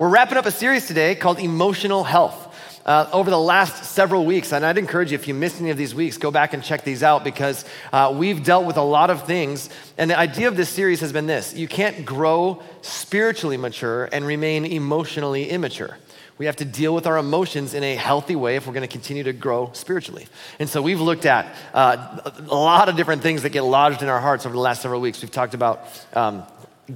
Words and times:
we're 0.00 0.08
wrapping 0.08 0.38
up 0.38 0.46
a 0.46 0.50
series 0.50 0.86
today 0.86 1.14
called 1.14 1.38
Emotional 1.38 2.04
Health. 2.04 2.46
Uh, 2.86 3.06
over 3.12 3.28
the 3.28 3.38
last 3.38 3.84
several 3.84 4.24
weeks, 4.24 4.50
and 4.50 4.64
I'd 4.64 4.78
encourage 4.78 5.12
you, 5.12 5.14
if 5.14 5.28
you 5.28 5.34
missed 5.34 5.60
any 5.60 5.68
of 5.68 5.76
these 5.76 5.94
weeks, 5.94 6.16
go 6.16 6.30
back 6.30 6.54
and 6.54 6.64
check 6.64 6.84
these 6.84 7.02
out 7.02 7.22
because 7.22 7.66
uh, 7.92 8.10
we've 8.16 8.42
dealt 8.42 8.64
with 8.64 8.78
a 8.78 8.82
lot 8.82 9.10
of 9.10 9.26
things. 9.26 9.68
And 9.98 10.10
the 10.10 10.18
idea 10.18 10.48
of 10.48 10.56
this 10.56 10.70
series 10.70 11.00
has 11.00 11.12
been 11.12 11.26
this 11.26 11.54
you 11.54 11.68
can't 11.68 12.06
grow 12.06 12.62
spiritually 12.80 13.58
mature 13.58 14.08
and 14.10 14.24
remain 14.24 14.64
emotionally 14.64 15.50
immature. 15.50 15.98
We 16.38 16.46
have 16.46 16.56
to 16.56 16.64
deal 16.64 16.94
with 16.94 17.06
our 17.06 17.18
emotions 17.18 17.74
in 17.74 17.84
a 17.84 17.94
healthy 17.94 18.36
way 18.36 18.56
if 18.56 18.66
we're 18.66 18.72
going 18.72 18.88
to 18.88 18.92
continue 18.92 19.24
to 19.24 19.34
grow 19.34 19.68
spiritually. 19.74 20.26
And 20.58 20.66
so 20.66 20.80
we've 20.80 21.02
looked 21.02 21.26
at 21.26 21.54
uh, 21.74 22.32
a 22.48 22.54
lot 22.54 22.88
of 22.88 22.96
different 22.96 23.20
things 23.20 23.42
that 23.42 23.50
get 23.50 23.64
lodged 23.64 24.00
in 24.00 24.08
our 24.08 24.20
hearts 24.20 24.46
over 24.46 24.54
the 24.54 24.62
last 24.62 24.80
several 24.80 25.02
weeks. 25.02 25.20
We've 25.20 25.30
talked 25.30 25.52
about 25.52 25.86
um, 26.14 26.44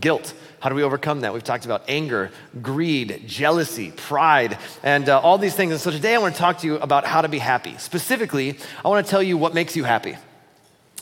guilt. 0.00 0.32
How 0.64 0.70
do 0.70 0.76
we 0.76 0.82
overcome 0.82 1.20
that? 1.20 1.34
We've 1.34 1.44
talked 1.44 1.66
about 1.66 1.82
anger, 1.88 2.30
greed, 2.62 3.24
jealousy, 3.26 3.90
pride, 3.90 4.56
and 4.82 5.06
uh, 5.10 5.20
all 5.20 5.36
these 5.36 5.54
things. 5.54 5.72
And 5.72 5.78
so 5.78 5.90
today 5.90 6.14
I 6.14 6.18
want 6.18 6.36
to 6.36 6.40
talk 6.40 6.60
to 6.60 6.66
you 6.66 6.76
about 6.76 7.04
how 7.04 7.20
to 7.20 7.28
be 7.28 7.38
happy. 7.38 7.76
Specifically, 7.76 8.56
I 8.82 8.88
want 8.88 9.04
to 9.04 9.10
tell 9.10 9.22
you 9.22 9.36
what 9.36 9.52
makes 9.52 9.76
you 9.76 9.84
happy. 9.84 10.16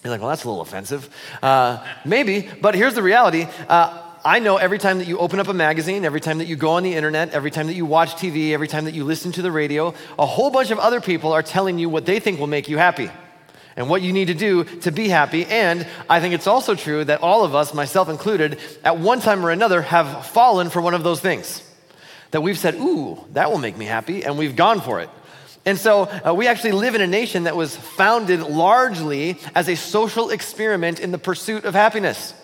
You're 0.03 0.11
like, 0.11 0.21
well, 0.21 0.31
that's 0.31 0.43
a 0.43 0.49
little 0.49 0.63
offensive. 0.63 1.09
Uh, 1.41 1.79
maybe, 2.05 2.49
but 2.61 2.75
here's 2.75 2.95
the 2.95 3.05
reality. 3.05 3.47
Uh, 3.69 4.03
I 4.25 4.41
know 4.41 4.57
every 4.57 4.81
time 4.81 4.99
that 4.99 5.07
you 5.07 5.19
open 5.19 5.39
up 5.39 5.47
a 5.47 5.55
magazine, 5.55 6.05
every 6.05 6.21
time 6.21 6.39
that 6.39 6.47
you 6.47 6.57
go 6.57 6.71
on 6.71 6.83
the 6.83 6.95
internet, 6.95 7.31
every 7.31 7.53
time 7.53 7.69
that 7.69 7.75
you 7.75 7.87
watch 7.87 8.17
TV, 8.17 8.51
every 8.51 8.67
time 8.67 8.87
that 8.87 8.95
you 8.95 9.05
listen 9.05 9.31
to 9.31 9.43
the 9.43 9.53
radio, 9.53 9.95
a 10.19 10.27
whole 10.27 10.51
bunch 10.51 10.73
of 10.73 10.81
other 10.81 11.01
people 11.01 11.31
are 11.31 11.43
telling 11.45 11.79
you 11.79 11.89
what 11.89 12.05
they 12.05 12.19
think 12.19 12.41
will 12.41 12.49
make 12.49 12.69
you 12.69 12.79
happy 12.79 13.13
and 13.77 13.89
what 13.89 14.03
you 14.03 14.13
need 14.13 14.27
to 14.27 14.35
do 14.35 14.65
to 14.65 14.91
be 14.91 15.09
happy. 15.09 15.45
And 15.47 15.87
I 16.09 16.21
think 16.21 16.35
it's 16.35 16.47
also 16.47 16.75
true 16.75 17.05
that 17.05 17.23
all 17.23 17.45
of 17.45 17.55
us, 17.55 17.75
myself 17.75 18.09
included, 18.09 18.59
at 18.85 18.99
one 18.99 19.21
time 19.21 19.45
or 19.45 19.51
another 19.51 19.83
have 19.83 20.27
fallen 20.27 20.71
for 20.71 20.81
one 20.81 20.95
of 20.95 21.03
those 21.03 21.21
things. 21.21 21.69
That 22.33 22.43
we've 22.43 22.59
said, 22.59 22.75
ooh, 22.77 23.19
that 23.33 23.51
will 23.51 23.59
make 23.59 23.77
me 23.77 23.85
happy, 23.85 24.25
and 24.25 24.39
we've 24.39 24.57
gone 24.57 24.81
for 24.81 25.01
it. 25.01 25.11
And 25.65 25.79
so 25.79 26.05
uh, 26.27 26.35
we 26.35 26.49
actually 26.49 26.73
live 26.73 26.95
in 26.95 27.01
a 27.01 27.07
nation 27.07 27.45
that 27.45 27.57
was 27.57 27.77
founded 27.77 28.41
largely 28.41 29.39
as 29.55 29.69
a 29.69 29.77
social 29.77 30.31
experiment 30.31 30.99
in 30.99 31.13
the 31.13 31.19
pursuit 31.19 31.65
of 31.65 31.75
happiness. 31.75 32.35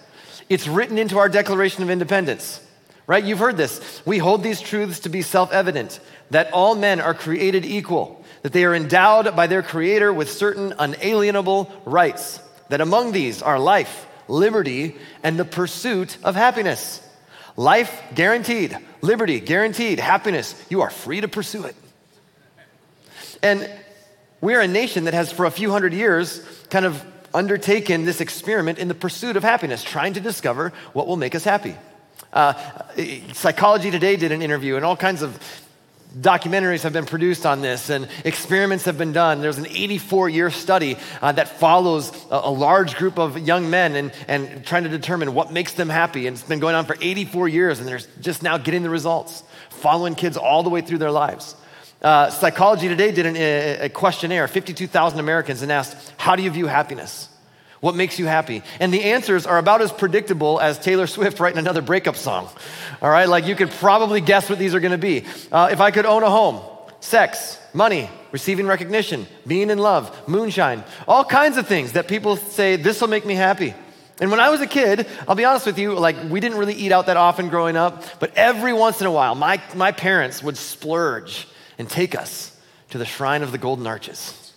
It's 0.48 0.68
written 0.68 0.98
into 0.98 1.18
our 1.18 1.28
Declaration 1.28 1.82
of 1.82 1.90
Independence, 1.90 2.64
right? 3.06 3.24
You've 3.24 3.40
heard 3.40 3.56
this. 3.56 4.02
We 4.06 4.18
hold 4.18 4.42
these 4.42 4.60
truths 4.60 5.00
to 5.00 5.08
be 5.08 5.22
self 5.22 5.52
evident 5.52 6.00
that 6.30 6.52
all 6.52 6.74
men 6.74 7.00
are 7.00 7.14
created 7.14 7.64
equal, 7.64 8.17
that 8.42 8.52
they 8.52 8.64
are 8.64 8.74
endowed 8.74 9.34
by 9.34 9.46
their 9.46 9.62
Creator 9.62 10.12
with 10.12 10.30
certain 10.30 10.74
unalienable 10.78 11.70
rights, 11.84 12.40
that 12.68 12.80
among 12.80 13.12
these 13.12 13.42
are 13.42 13.58
life, 13.58 14.06
liberty, 14.28 14.96
and 15.22 15.38
the 15.38 15.44
pursuit 15.44 16.18
of 16.22 16.36
happiness. 16.36 17.02
Life 17.56 18.02
guaranteed, 18.14 18.76
liberty 19.00 19.40
guaranteed, 19.40 19.98
happiness, 19.98 20.54
you 20.68 20.82
are 20.82 20.90
free 20.90 21.20
to 21.20 21.28
pursue 21.28 21.64
it. 21.64 21.74
And 23.42 23.68
we're 24.40 24.60
a 24.60 24.68
nation 24.68 25.04
that 25.04 25.14
has, 25.14 25.32
for 25.32 25.44
a 25.44 25.50
few 25.50 25.70
hundred 25.70 25.92
years, 25.92 26.40
kind 26.70 26.84
of 26.84 27.04
undertaken 27.34 28.04
this 28.04 28.20
experiment 28.20 28.78
in 28.78 28.88
the 28.88 28.94
pursuit 28.94 29.36
of 29.36 29.42
happiness, 29.42 29.82
trying 29.82 30.14
to 30.14 30.20
discover 30.20 30.72
what 30.92 31.06
will 31.06 31.16
make 31.16 31.34
us 31.34 31.44
happy. 31.44 31.74
Uh, 32.32 32.54
Psychology 33.32 33.90
Today 33.90 34.16
did 34.16 34.32
an 34.32 34.42
interview, 34.42 34.76
and 34.76 34.84
all 34.84 34.96
kinds 34.96 35.22
of 35.22 35.36
documentaries 36.16 36.82
have 36.82 36.92
been 36.92 37.06
produced 37.06 37.44
on 37.46 37.60
this, 37.60 37.90
and 37.90 38.08
experiments 38.24 38.84
have 38.86 38.98
been 38.98 39.12
done. 39.12 39.40
There's 39.40 39.58
an 39.58 39.66
84 39.66 40.28
year 40.28 40.50
study 40.50 40.96
uh, 41.20 41.32
that 41.32 41.48
follows 41.48 42.10
a, 42.30 42.40
a, 42.44 42.50
large 42.50 42.96
group 42.96 43.18
of 43.18 43.38
young 43.38 43.70
men 43.70 43.94
and, 43.94 44.12
and 44.26 44.64
trying 44.64 44.84
to 44.84 44.88
determine 44.88 45.34
what 45.34 45.52
makes 45.52 45.74
them 45.74 45.88
happy. 45.88 46.26
And 46.26 46.36
it's 46.36 46.46
been 46.46 46.60
going 46.60 46.74
on 46.74 46.86
for 46.86 46.96
84 47.00 47.48
years, 47.48 47.78
and 47.78 47.88
they're 47.88 48.00
just 48.20 48.42
now 48.42 48.58
getting 48.58 48.82
the 48.82 48.90
results, 48.90 49.42
following 49.70 50.14
kids 50.14 50.36
all 50.36 50.62
the 50.62 50.70
way 50.70 50.80
through 50.80 50.98
their 50.98 51.10
lives. 51.10 51.54
Uh, 52.00 52.30
Psychology 52.30 52.88
Today 52.88 53.10
did 53.10 53.26
an, 53.26 53.36
a, 53.36 53.78
a 53.86 53.88
questionnaire, 53.88 54.46
52,000 54.48 55.18
Americans, 55.18 55.62
and 55.62 55.72
asked, 55.72 56.12
How 56.16 56.36
do 56.36 56.42
you 56.42 56.50
view 56.50 56.66
happiness? 56.66 57.28
What 57.80 57.94
makes 57.94 58.18
you 58.18 58.26
happy? 58.26 58.62
And 58.80 58.92
the 58.92 59.04
answers 59.04 59.46
are 59.46 59.58
about 59.58 59.82
as 59.82 59.92
predictable 59.92 60.60
as 60.60 60.78
Taylor 60.78 61.06
Swift 61.06 61.38
writing 61.38 61.58
another 61.58 61.82
breakup 61.82 62.16
song. 62.16 62.48
All 63.00 63.10
right, 63.10 63.28
like 63.28 63.46
you 63.46 63.54
could 63.54 63.70
probably 63.70 64.20
guess 64.20 64.50
what 64.50 64.58
these 64.58 64.74
are 64.74 64.80
gonna 64.80 64.98
be. 64.98 65.24
Uh, 65.52 65.68
if 65.70 65.80
I 65.80 65.90
could 65.92 66.04
own 66.04 66.24
a 66.24 66.30
home, 66.30 66.60
sex, 67.00 67.58
money, 67.72 68.10
receiving 68.32 68.66
recognition, 68.66 69.26
being 69.46 69.70
in 69.70 69.78
love, 69.78 70.28
moonshine, 70.28 70.82
all 71.06 71.24
kinds 71.24 71.56
of 71.56 71.66
things 71.66 71.92
that 71.92 72.08
people 72.08 72.36
say, 72.36 72.76
This 72.76 73.00
will 73.00 73.08
make 73.08 73.24
me 73.24 73.34
happy. 73.34 73.74
And 74.20 74.32
when 74.32 74.40
I 74.40 74.50
was 74.50 74.60
a 74.60 74.66
kid, 74.66 75.06
I'll 75.28 75.36
be 75.36 75.44
honest 75.44 75.66
with 75.66 75.78
you, 75.78 75.94
like 75.94 76.16
we 76.28 76.40
didn't 76.40 76.58
really 76.58 76.74
eat 76.74 76.90
out 76.90 77.06
that 77.06 77.16
often 77.16 77.48
growing 77.48 77.76
up, 77.76 78.02
but 78.18 78.36
every 78.36 78.72
once 78.72 79.00
in 79.00 79.06
a 79.06 79.12
while, 79.12 79.36
my, 79.36 79.62
my 79.76 79.92
parents 79.92 80.42
would 80.42 80.56
splurge 80.56 81.46
and 81.78 81.88
take 81.88 82.18
us 82.18 82.56
to 82.90 82.98
the 82.98 83.04
shrine 83.04 83.42
of 83.42 83.52
the 83.52 83.58
golden 83.58 83.86
arches. 83.86 84.47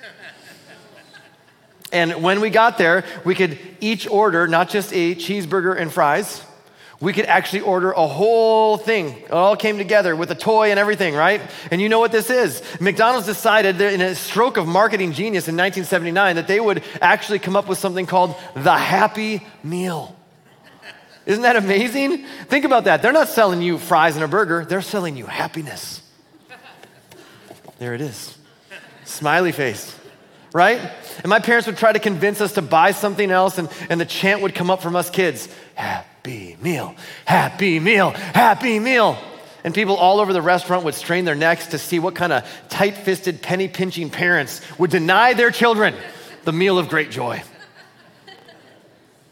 And 1.91 2.23
when 2.23 2.41
we 2.41 2.49
got 2.49 2.77
there, 2.77 3.03
we 3.25 3.35
could 3.35 3.59
each 3.79 4.07
order 4.07 4.47
not 4.47 4.69
just 4.69 4.93
a 4.93 5.15
cheeseburger 5.15 5.77
and 5.77 5.91
fries, 5.91 6.43
we 7.01 7.13
could 7.13 7.25
actually 7.25 7.61
order 7.61 7.91
a 7.91 8.05
whole 8.05 8.77
thing. 8.77 9.17
It 9.17 9.31
all 9.31 9.55
came 9.55 9.79
together 9.79 10.15
with 10.15 10.29
a 10.29 10.35
toy 10.35 10.69
and 10.69 10.79
everything, 10.79 11.15
right? 11.15 11.41
And 11.71 11.81
you 11.81 11.89
know 11.89 11.99
what 11.99 12.11
this 12.11 12.29
is? 12.29 12.61
McDonald's 12.79 13.25
decided 13.25 13.81
in 13.81 14.01
a 14.01 14.13
stroke 14.13 14.57
of 14.57 14.67
marketing 14.67 15.11
genius 15.11 15.47
in 15.47 15.57
1979 15.57 16.35
that 16.35 16.47
they 16.47 16.59
would 16.59 16.83
actually 17.01 17.39
come 17.39 17.55
up 17.55 17.67
with 17.67 17.79
something 17.79 18.05
called 18.05 18.35
the 18.53 18.77
Happy 18.77 19.41
Meal. 19.63 20.15
Isn't 21.25 21.41
that 21.41 21.55
amazing? 21.55 22.25
Think 22.47 22.65
about 22.65 22.83
that. 22.83 23.01
They're 23.01 23.11
not 23.11 23.29
selling 23.29 23.63
you 23.63 23.79
fries 23.79 24.15
and 24.15 24.23
a 24.23 24.27
burger, 24.27 24.63
they're 24.63 24.81
selling 24.81 25.17
you 25.17 25.25
happiness. 25.25 26.03
There 27.79 27.95
it 27.95 28.01
is. 28.01 28.37
Smiley 29.05 29.51
face, 29.51 29.97
right? 30.53 30.79
And 31.19 31.27
my 31.27 31.39
parents 31.39 31.67
would 31.67 31.77
try 31.77 31.91
to 31.91 31.99
convince 31.99 32.41
us 32.41 32.53
to 32.53 32.61
buy 32.61 32.91
something 32.91 33.31
else, 33.31 33.57
and, 33.57 33.69
and 33.89 33.99
the 33.99 34.05
chant 34.05 34.41
would 34.41 34.55
come 34.55 34.69
up 34.69 34.81
from 34.81 34.95
us 34.95 35.09
kids 35.09 35.47
Happy 35.75 36.55
meal, 36.61 36.95
happy 37.25 37.79
meal, 37.79 38.11
happy 38.11 38.79
meal. 38.79 39.17
And 39.63 39.73
people 39.73 39.95
all 39.95 40.19
over 40.19 40.33
the 40.33 40.41
restaurant 40.41 40.85
would 40.85 40.93
strain 40.93 41.25
their 41.25 41.35
necks 41.35 41.67
to 41.67 41.79
see 41.79 41.97
what 41.97 42.13
kind 42.13 42.31
of 42.31 42.47
tight 42.69 42.97
fisted, 42.97 43.41
penny 43.41 43.67
pinching 43.67 44.09
parents 44.09 44.61
would 44.77 44.91
deny 44.91 45.33
their 45.33 45.49
children 45.51 45.95
the 46.43 46.51
meal 46.51 46.77
of 46.77 46.89
great 46.89 47.09
joy. 47.11 47.41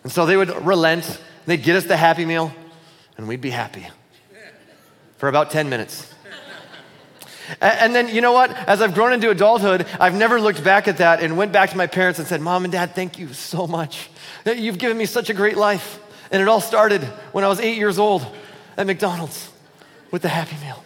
And 0.04 0.12
so 0.12 0.26
they 0.26 0.38
would 0.38 0.66
relent, 0.66 1.20
they'd 1.46 1.62
get 1.62 1.76
us 1.76 1.86
the 1.86 1.98
happy 1.98 2.26
meal, 2.26 2.52
and 3.18 3.28
we'd 3.28 3.42
be 3.42 3.50
happy 3.50 3.88
for 5.18 5.30
about 5.30 5.52
10 5.52 5.70
minutes. 5.70 6.12
And 7.62 7.96
then, 7.96 8.10
you 8.10 8.22
know 8.22 8.32
what? 8.32 8.52
As 8.52 8.82
I've 8.82 8.94
grown 8.94 9.14
into 9.14 9.30
adulthood, 9.30 9.88
I've 10.00 10.16
never 10.16 10.40
looked 10.40 10.64
back 10.64 10.88
at 10.88 10.98
that 10.98 11.22
and 11.22 11.38
went 11.38 11.52
back 11.52 11.72
to 11.72 11.78
my 11.78 11.88
parents 11.88 12.20
and 12.20 12.28
said, 12.28 12.42
Mom 12.42 12.64
and 12.64 12.72
Dad, 12.72 12.96
thank 12.96 13.18
you 13.18 13.34
so 13.34 13.68
much. 13.68 14.10
You've 14.46 14.78
given 14.78 14.98
me 14.98 15.06
such 15.06 15.30
a 15.30 15.34
great 15.34 15.58
life. 15.58 16.00
And 16.32 16.42
it 16.42 16.48
all 16.48 16.62
started 16.62 17.02
when 17.32 17.44
I 17.44 17.48
was 17.48 17.60
eight 17.60 17.78
years 17.78 17.98
old 17.98 18.26
at 18.78 18.86
McDonald's 18.86 19.52
with 20.12 20.22
the 20.22 20.30
Happy 20.30 20.56
Meal. 20.64 20.84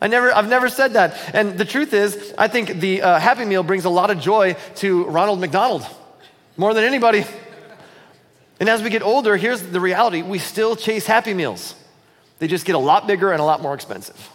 I 0.00 0.06
never, 0.06 0.32
I've 0.32 0.48
never 0.48 0.68
said 0.68 0.92
that. 0.92 1.16
And 1.34 1.58
the 1.58 1.64
truth 1.64 1.92
is, 1.92 2.34
I 2.38 2.48
think 2.48 2.80
the 2.80 3.02
uh, 3.02 3.18
Happy 3.18 3.44
Meal 3.44 3.62
brings 3.62 3.84
a 3.84 3.90
lot 3.90 4.10
of 4.10 4.20
joy 4.20 4.56
to 4.76 5.04
Ronald 5.04 5.40
McDonald 5.40 5.86
more 6.56 6.74
than 6.74 6.84
anybody. 6.84 7.24
And 8.60 8.68
as 8.68 8.82
we 8.82 8.90
get 8.90 9.02
older, 9.02 9.36
here's 9.36 9.62
the 9.62 9.80
reality 9.80 10.22
we 10.22 10.38
still 10.38 10.76
chase 10.76 11.06
Happy 11.06 11.34
Meals, 11.34 11.74
they 12.38 12.46
just 12.46 12.64
get 12.64 12.74
a 12.74 12.80
lot 12.80 13.06
bigger 13.06 13.32
and 13.32 13.40
a 13.40 13.44
lot 13.44 13.62
more 13.62 13.74
expensive. 13.74 14.30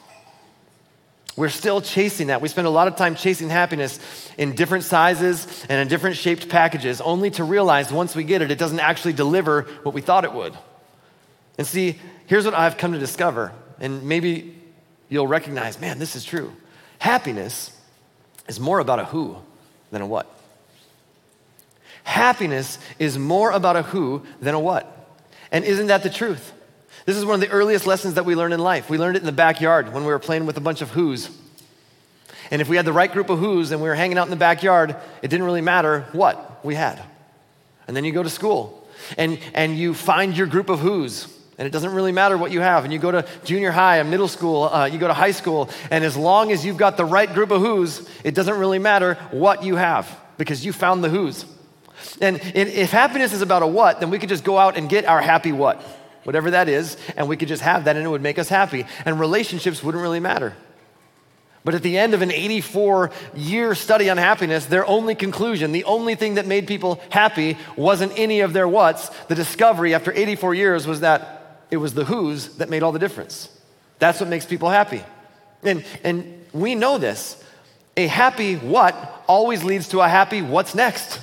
We're 1.36 1.50
still 1.50 1.82
chasing 1.82 2.28
that. 2.28 2.42
We 2.42 2.48
spend 2.48 2.68
a 2.68 2.70
lot 2.70 2.88
of 2.88 2.96
time 2.96 3.16
chasing 3.16 3.50
happiness 3.50 4.00
in 4.38 4.54
different 4.54 4.84
sizes 4.84 5.66
and 5.68 5.82
in 5.82 5.88
different 5.88 6.16
shaped 6.16 6.48
packages, 6.48 7.02
only 7.02 7.32
to 7.32 7.44
realize 7.44 7.92
once 7.92 8.16
we 8.16 8.24
get 8.24 8.42
it, 8.42 8.52
it 8.52 8.60
doesn't 8.60 8.80
actually 8.80 9.14
deliver 9.14 9.64
what 9.82 9.96
we 9.96 10.02
thought 10.02 10.26
it 10.26 10.34
would. 10.34 10.56
And 11.58 11.66
see, 11.66 12.00
here's 12.28 12.46
what 12.46 12.54
I've 12.54 12.78
come 12.78 12.94
to 12.94 13.00
discover, 13.00 13.52
and 13.80 14.04
maybe 14.04 14.56
you'll 15.10 15.28
recognize 15.28 15.80
man, 15.80 15.98
this 15.98 16.16
is 16.16 16.24
true. 16.24 16.54
Happiness 17.00 17.76
is 18.48 18.60
more 18.60 18.80
about 18.80 19.00
a 19.00 19.06
who 19.06 19.38
than 19.92 20.02
a 20.02 20.08
what. 20.08 20.28
Happiness 22.04 22.78
is 23.00 23.18
more 23.18 23.52
about 23.52 23.76
a 23.76 23.82
who 23.82 24.24
than 24.40 24.54
a 24.54 24.60
what. 24.60 24.90
And 25.52 25.66
isn't 25.66 25.88
that 25.88 26.04
the 26.04 26.10
truth? 26.10 26.54
This 27.06 27.18
is 27.18 27.26
one 27.26 27.36
of 27.36 27.42
the 27.42 27.50
earliest 27.50 27.86
lessons 27.86 28.14
that 28.14 28.26
we 28.26 28.36
learn 28.36 28.54
in 28.54 28.60
life. 28.60 28.90
We 28.90 28.98
learned 28.98 29.18
it 29.18 29.20
in 29.20 29.26
the 29.26 29.32
backyard 29.32 29.94
when 29.94 30.06
we 30.06 30.12
were 30.12 30.20
playing 30.20 30.46
with 30.46 30.58
a 30.58 30.62
bunch 30.62 30.82
of 30.82 30.92
who's. 30.92 31.30
And 32.50 32.62
if 32.62 32.70
we 32.70 32.78
had 32.78 32.86
the 32.86 32.94
right 32.94 33.12
group 33.12 33.30
of 33.30 33.40
who's 33.40 33.72
and 33.72 33.82
we 33.82 33.90
were 33.90 33.96
hanging 33.96 34.18
out 34.18 34.26
in 34.26 34.30
the 34.30 34.36
backyard, 34.36 34.96
it 35.22 35.28
didn't 35.28 35.46
really 35.46 35.62
matter 35.62 36.08
what 36.12 36.64
we 36.64 36.76
had. 36.76 37.02
And 37.88 37.98
then 37.98 38.06
you 38.06 38.14
go 38.14 38.24
to 38.24 38.30
school 38.30 38.88
and, 39.18 39.40
and 39.54 39.78
you 39.78 39.94
find 39.94 40.38
your 40.38 40.48
group 40.48 40.70
of 40.70 40.80
who's. 40.80 41.28
And 41.58 41.68
it 41.68 41.72
doesn't 41.72 41.94
really 41.94 42.12
matter 42.12 42.38
what 42.38 42.52
you 42.52 42.62
have. 42.62 42.84
And 42.84 42.94
you 42.94 43.00
go 43.00 43.12
to 43.12 43.28
junior 43.44 43.72
high 43.72 43.98
and 43.98 44.10
middle 44.10 44.28
school, 44.28 44.64
uh, 44.64 44.86
you 44.86 44.98
go 44.98 45.08
to 45.08 45.14
high 45.14 45.32
school, 45.32 45.70
and 45.92 46.04
as 46.04 46.18
long 46.18 46.52
as 46.52 46.66
you've 46.66 46.78
got 46.78 46.98
the 46.98 47.06
right 47.06 47.32
group 47.32 47.52
of 47.52 47.62
who's, 47.62 48.08
it 48.24 48.34
doesn't 48.34 48.58
really 48.58 48.80
matter 48.80 49.16
what 49.32 49.64
you 49.64 49.76
have 49.76 50.20
because 50.38 50.66
you 50.66 50.74
found 50.74 51.04
the 51.04 51.10
who's. 51.10 51.46
And 52.22 52.40
if 52.56 52.92
happiness 52.92 53.34
is 53.34 53.42
about 53.42 53.62
a 53.62 53.68
what, 53.68 54.00
then 54.00 54.10
we 54.10 54.20
could 54.20 54.30
just 54.30 54.44
go 54.44 54.58
out 54.58 54.78
and 54.78 54.90
get 54.90 55.06
our 55.06 55.22
happy 55.22 55.52
what. 55.52 55.82
Whatever 56.24 56.52
that 56.52 56.70
is, 56.70 56.98
and 57.16 57.28
we 57.28 57.38
could 57.38 57.48
just 57.48 57.62
have 57.62 57.86
that 57.86 57.96
and 57.96 58.06
it 58.06 58.10
would 58.10 58.22
make 58.22 58.40
us 58.40 58.50
happy. 58.50 58.86
And 59.06 59.20
relationships 59.20 59.84
wouldn't 59.84 60.02
really 60.02 60.20
matter. 60.20 60.56
But 61.66 61.76
at 61.76 61.82
the 61.82 61.98
end 61.98 62.14
of 62.14 62.22
an 62.22 62.32
84 62.32 63.12
year 63.36 63.74
study 63.74 64.10
on 64.10 64.18
happiness, 64.18 64.66
their 64.66 64.86
only 64.86 65.16
conclusion, 65.16 65.72
the 65.72 65.86
only 65.86 66.16
thing 66.16 66.36
that 66.36 66.46
made 66.46 66.68
people 66.68 67.02
happy 67.10 67.58
wasn't 67.78 68.12
any 68.18 68.42
of 68.42 68.52
their 68.54 68.68
what's. 68.68 69.10
The 69.26 69.36
discovery 69.36 69.94
after 69.94 70.12
84 70.12 70.56
years 70.56 70.86
was 70.86 71.00
that 71.00 71.66
it 71.72 71.78
was 71.78 71.94
the 71.94 72.06
who's 72.06 72.58
that 72.58 72.70
made 72.70 72.84
all 72.84 72.92
the 72.92 73.00
difference. 73.00 73.50
That's 74.00 74.20
what 74.20 74.30
makes 74.30 74.46
people 74.46 74.70
happy. 74.70 75.04
And, 75.64 75.86
and 76.04 76.46
we 76.52 76.76
know 76.76 76.98
this. 76.98 77.42
A 77.96 78.08
happy 78.08 78.56
what 78.56 79.24
always 79.28 79.64
leads 79.64 79.88
to 79.90 80.02
a 80.02 80.10
happy 80.10 80.42
what's 80.42 80.76
next. 80.76 81.22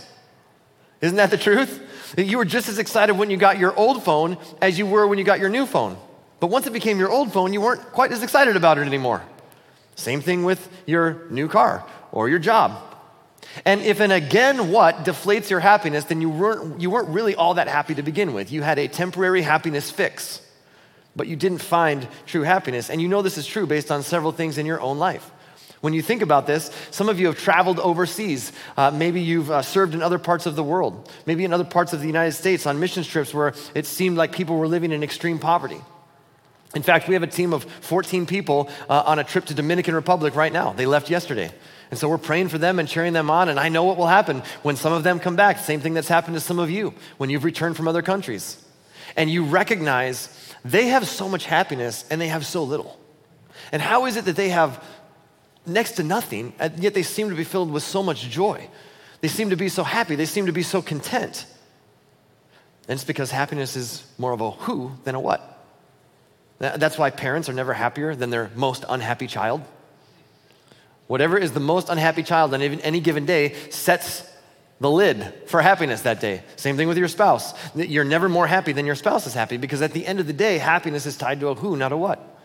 Isn't 1.01 1.17
that 1.17 1.31
the 1.31 1.37
truth? 1.37 1.87
You 2.17 2.39
were 2.39 2.45
just 2.45 2.69
as 2.69 2.79
excited 2.79 3.15
when 3.15 3.31
you 3.31 3.37
got 3.37 3.59
your 3.59 3.75
old 3.77 4.03
phone 4.03 4.39
as 4.61 4.79
you 4.79 4.87
were 4.87 5.07
when 5.07 5.19
you 5.19 5.25
got 5.25 5.41
your 5.41 5.49
new 5.49 5.67
phone. 5.67 5.97
But 6.41 6.49
once 6.49 6.67
it 6.67 6.73
became 6.73 6.99
your 6.99 7.11
old 7.11 7.33
phone, 7.33 7.53
you 7.53 7.61
weren't 7.61 7.83
quite 7.93 8.13
as 8.13 8.23
excited 8.23 8.57
about 8.57 8.79
it 8.79 8.87
anymore. 8.87 9.23
Same 9.95 10.21
thing 10.21 10.45
with 10.45 10.69
your 10.87 11.27
new 11.31 11.49
car 11.49 11.85
or 12.13 12.29
your 12.29 12.39
job. 12.39 12.83
And 13.65 13.81
if 13.83 14.01
an 14.01 14.11
again 14.11 14.71
what 14.71 15.05
deflates 15.05 15.51
your 15.51 15.61
happiness, 15.61 16.05
then 16.05 16.21
you 16.21 16.31
weren't, 16.31 16.81
you 16.81 16.91
weren't 16.91 17.09
really 17.09 17.35
all 17.35 17.55
that 17.55 17.69
happy 17.69 17.95
to 17.95 18.03
begin 18.03 18.33
with. 18.33 18.53
You 18.53 18.63
had 18.63 18.79
a 18.79 18.89
temporary 18.89 19.43
happiness 19.43 19.91
fix, 19.91 20.41
but 21.17 21.27
you 21.27 21.37
didn't 21.37 21.59
find 21.59 22.07
true 22.27 22.43
happiness. 22.43 22.91
And 22.91 23.01
you 23.01 23.09
know 23.09 23.23
this 23.23 23.39
is 23.39 23.47
true 23.47 23.67
based 23.67 23.91
on 23.91 24.03
several 24.03 24.33
things 24.33 24.57
in 24.57 24.67
your 24.67 24.81
own 24.81 24.99
life. 24.99 25.31
When 25.81 25.95
you 25.95 26.03
think 26.03 26.21
about 26.21 26.47
this, 26.47 26.71
some 26.91 27.09
of 27.09 27.19
you 27.19 27.27
have 27.27 27.39
traveled 27.39 27.81
overseas. 27.81 28.53
Uh, 28.77 28.91
maybe 28.91 29.23
you've 29.23 29.51
uh, 29.51 29.63
served 29.63 29.95
in 29.95 30.03
other 30.03 30.19
parts 30.19 30.45
of 30.45 30.55
the 30.55 30.63
world, 30.63 31.11
maybe 31.25 31.45
in 31.45 31.55
other 31.55 31.65
parts 31.65 31.95
of 31.95 32.01
the 32.01 32.07
United 32.07 32.33
States 32.33 32.67
on 32.67 32.79
mission 32.79 33.03
trips 33.03 33.33
where 33.33 33.55
it 33.75 33.87
seemed 33.87 34.19
like 34.19 34.33
people 34.33 34.57
were 34.57 34.69
living 34.69 34.93
in 34.93 35.03
extreme 35.03 35.39
poverty. 35.39 35.81
In 36.75 36.83
fact, 36.83 37.09
we 37.09 37.15
have 37.15 37.23
a 37.23 37.27
team 37.27 37.53
of 37.53 37.65
14 37.65 38.27
people 38.27 38.69
uh, 38.89 39.03
on 39.07 39.19
a 39.19 39.25
trip 39.25 39.47
to 39.47 39.55
Dominican 39.55 39.95
Republic 39.95 40.37
right 40.37 40.53
now. 40.53 40.73
They 40.73 40.87
left 40.87 41.11
yesterday. 41.11 41.51
And 41.91 41.99
so 41.99 42.09
we're 42.09 42.19
praying 42.19 42.49
for 42.49 42.59
them 42.59 42.79
and 42.79 42.89
cheering 42.89 43.13
them 43.13 43.31
on. 43.31 43.49
And 43.49 43.59
I 43.59 43.71
know 43.71 43.85
what 43.85 43.97
will 43.97 44.07
happen 44.07 44.43
when 44.63 44.77
some 44.77 44.93
of 44.93 45.03
them 45.03 45.19
come 45.19 45.35
back. 45.35 45.59
Same 45.59 45.81
thing 45.81 45.95
that's 45.95 46.09
happened 46.09 46.35
to 46.35 46.41
some 46.41 46.61
of 46.61 46.71
you 46.71 46.95
when 47.17 47.31
you've 47.31 47.43
returned 47.43 47.77
from 47.77 47.89
other 47.89 48.03
countries. 48.03 48.63
And 49.17 49.29
you 49.29 49.45
recognize 49.45 50.29
they 50.65 50.89
have 50.89 51.09
so 51.09 51.29
much 51.29 51.47
happiness 51.47 52.05
and 52.11 52.21
they 52.21 52.29
have 52.29 52.47
so 52.47 52.63
little. 52.63 52.97
And 53.73 53.83
how 53.83 54.07
is 54.07 54.17
it 54.17 54.27
that 54.27 54.37
they 54.37 54.51
have 54.51 54.85
next 55.67 55.93
to 55.93 56.03
nothing, 56.03 56.53
and 56.59 56.79
yet 56.79 56.95
they 56.95 57.03
seem 57.03 57.31
to 57.31 57.37
be 57.37 57.45
filled 57.45 57.71
with 57.71 57.83
so 57.83 58.03
much 58.03 58.29
joy? 58.29 58.69
They 59.21 59.29
seem 59.29 59.51
to 59.51 59.57
be 59.57 59.69
so 59.69 59.85
happy. 59.85 60.15
They 60.17 60.27
seem 60.27 60.47
to 60.47 60.53
be 60.53 60.63
so 60.63 60.81
content. 60.81 61.47
And 62.89 62.97
it's 62.97 63.05
because 63.05 63.31
happiness 63.31 63.77
is 63.77 64.05
more 64.19 64.33
of 64.33 64.41
a 64.41 64.51
who 64.51 64.93
than 65.05 65.15
a 65.15 65.21
what. 65.21 65.47
That's 66.59 66.99
why 66.99 67.11
parents 67.11 67.49
are 67.49 67.53
never 67.53 67.73
happier 67.73 68.15
than 68.15 68.31
their 68.31 68.51
most 68.55 68.85
unhappy 68.89 69.27
child. 69.27 69.63
Whatever 71.07 71.39
is 71.39 71.53
the 71.53 71.61
most 71.61 71.89
unhappy 71.89 72.23
child 72.23 72.55
on 72.55 72.63
any 72.63 73.01
given 73.01 73.27
day 73.27 73.55
sets 73.71 74.27
the 74.79 74.91
lid 74.91 75.35
for 75.47 75.61
happiness 75.61 76.03
that 76.03 76.21
day. 76.21 76.43
Same 76.57 76.77
thing 76.77 76.89
with 76.89 76.97
your 76.97 77.09
spouse. 77.09 77.53
You're 77.75 78.05
never 78.05 78.29
more 78.29 78.47
happy 78.47 78.73
than 78.73 78.87
your 78.87 78.95
spouse 78.95 79.27
is 79.27 79.35
happy 79.35 79.57
because 79.57 79.83
at 79.83 79.93
the 79.93 80.07
end 80.07 80.21
of 80.21 80.27
the 80.27 80.33
day, 80.33 80.59
happiness 80.59 81.07
is 81.07 81.17
tied 81.17 81.41
to 81.41 81.49
a 81.49 81.55
who, 81.55 81.77
not 81.77 81.93
a 81.93 81.97
what. 81.97 82.40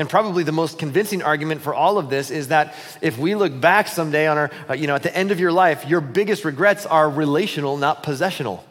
And 0.00 0.08
probably 0.08 0.44
the 0.44 0.50
most 0.50 0.78
convincing 0.78 1.22
argument 1.22 1.60
for 1.60 1.74
all 1.74 1.98
of 1.98 2.08
this 2.08 2.30
is 2.30 2.48
that 2.48 2.74
if 3.02 3.18
we 3.18 3.34
look 3.34 3.60
back 3.60 3.86
someday 3.86 4.26
on 4.26 4.38
our, 4.38 4.50
uh, 4.70 4.72
you 4.72 4.86
know, 4.86 4.94
at 4.94 5.02
the 5.02 5.14
end 5.14 5.30
of 5.30 5.38
your 5.38 5.52
life, 5.52 5.84
your 5.86 6.00
biggest 6.00 6.46
regrets 6.46 6.86
are 6.86 7.10
relational, 7.10 7.76
not 7.76 8.02
possessional, 8.02 8.64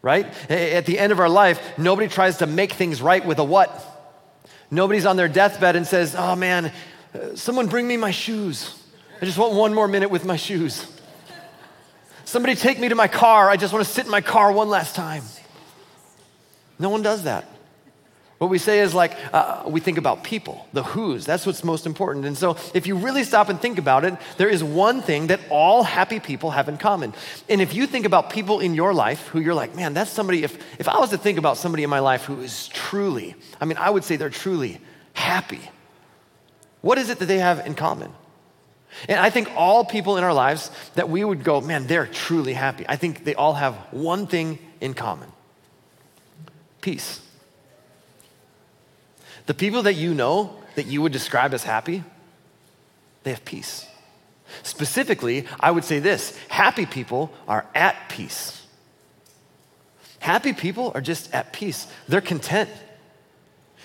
right? 0.00 0.24
At 0.50 0.86
the 0.86 0.98
end 0.98 1.12
of 1.12 1.20
our 1.20 1.28
life, 1.28 1.76
nobody 1.76 2.08
tries 2.08 2.38
to 2.38 2.46
make 2.46 2.72
things 2.72 3.02
right 3.02 3.22
with 3.26 3.38
a 3.38 3.44
what. 3.44 3.70
Nobody's 4.70 5.04
on 5.04 5.18
their 5.18 5.28
deathbed 5.28 5.76
and 5.76 5.86
says, 5.86 6.14
Oh 6.16 6.34
man, 6.34 6.72
uh, 7.14 7.36
someone 7.36 7.66
bring 7.66 7.86
me 7.86 7.98
my 7.98 8.10
shoes. 8.10 8.74
I 9.20 9.26
just 9.26 9.36
want 9.36 9.52
one 9.52 9.74
more 9.74 9.86
minute 9.86 10.08
with 10.08 10.24
my 10.24 10.36
shoes. 10.36 10.90
Somebody 12.24 12.54
take 12.54 12.80
me 12.80 12.88
to 12.88 12.94
my 12.94 13.08
car. 13.08 13.50
I 13.50 13.58
just 13.58 13.74
want 13.74 13.84
to 13.84 13.92
sit 13.92 14.06
in 14.06 14.10
my 14.10 14.22
car 14.22 14.50
one 14.50 14.70
last 14.70 14.94
time. 14.94 15.24
No 16.78 16.88
one 16.88 17.02
does 17.02 17.24
that. 17.24 17.57
What 18.38 18.50
we 18.50 18.58
say 18.58 18.78
is 18.78 18.94
like, 18.94 19.16
uh, 19.34 19.64
we 19.66 19.80
think 19.80 19.98
about 19.98 20.22
people, 20.22 20.68
the 20.72 20.84
who's. 20.84 21.26
That's 21.26 21.44
what's 21.44 21.64
most 21.64 21.86
important. 21.86 22.24
And 22.24 22.38
so, 22.38 22.56
if 22.72 22.86
you 22.86 22.96
really 22.96 23.24
stop 23.24 23.48
and 23.48 23.60
think 23.60 23.78
about 23.78 24.04
it, 24.04 24.14
there 24.36 24.48
is 24.48 24.62
one 24.62 25.02
thing 25.02 25.26
that 25.26 25.40
all 25.50 25.82
happy 25.82 26.20
people 26.20 26.52
have 26.52 26.68
in 26.68 26.78
common. 26.78 27.14
And 27.48 27.60
if 27.60 27.74
you 27.74 27.88
think 27.88 28.06
about 28.06 28.30
people 28.30 28.60
in 28.60 28.76
your 28.76 28.94
life 28.94 29.26
who 29.28 29.40
you're 29.40 29.54
like, 29.54 29.74
man, 29.74 29.92
that's 29.92 30.10
somebody, 30.10 30.44
if, 30.44 30.56
if 30.78 30.88
I 30.88 31.00
was 31.00 31.10
to 31.10 31.18
think 31.18 31.36
about 31.36 31.56
somebody 31.56 31.82
in 31.82 31.90
my 31.90 31.98
life 31.98 32.24
who 32.24 32.40
is 32.40 32.68
truly, 32.68 33.34
I 33.60 33.64
mean, 33.64 33.76
I 33.76 33.90
would 33.90 34.04
say 34.04 34.14
they're 34.14 34.30
truly 34.30 34.80
happy, 35.14 35.60
what 36.80 36.96
is 36.96 37.10
it 37.10 37.18
that 37.18 37.26
they 37.26 37.38
have 37.38 37.66
in 37.66 37.74
common? 37.74 38.12
And 39.08 39.18
I 39.18 39.30
think 39.30 39.50
all 39.56 39.84
people 39.84 40.16
in 40.16 40.22
our 40.22 40.32
lives 40.32 40.70
that 40.94 41.10
we 41.10 41.24
would 41.24 41.42
go, 41.42 41.60
man, 41.60 41.88
they're 41.88 42.06
truly 42.06 42.52
happy. 42.52 42.84
I 42.88 42.94
think 42.94 43.24
they 43.24 43.34
all 43.34 43.54
have 43.54 43.74
one 43.90 44.28
thing 44.28 44.60
in 44.80 44.94
common 44.94 45.30
peace. 46.80 47.20
The 49.48 49.54
people 49.54 49.84
that 49.84 49.94
you 49.94 50.12
know 50.12 50.54
that 50.74 50.86
you 50.86 51.00
would 51.00 51.10
describe 51.10 51.54
as 51.54 51.64
happy, 51.64 52.04
they 53.22 53.30
have 53.30 53.46
peace. 53.46 53.86
Specifically, 54.62 55.46
I 55.58 55.70
would 55.70 55.84
say 55.84 56.00
this 56.00 56.36
happy 56.48 56.84
people 56.84 57.32
are 57.48 57.64
at 57.74 58.10
peace. 58.10 58.66
Happy 60.18 60.52
people 60.52 60.92
are 60.94 61.00
just 61.00 61.32
at 61.34 61.54
peace, 61.54 61.86
they're 62.08 62.20
content. 62.20 62.68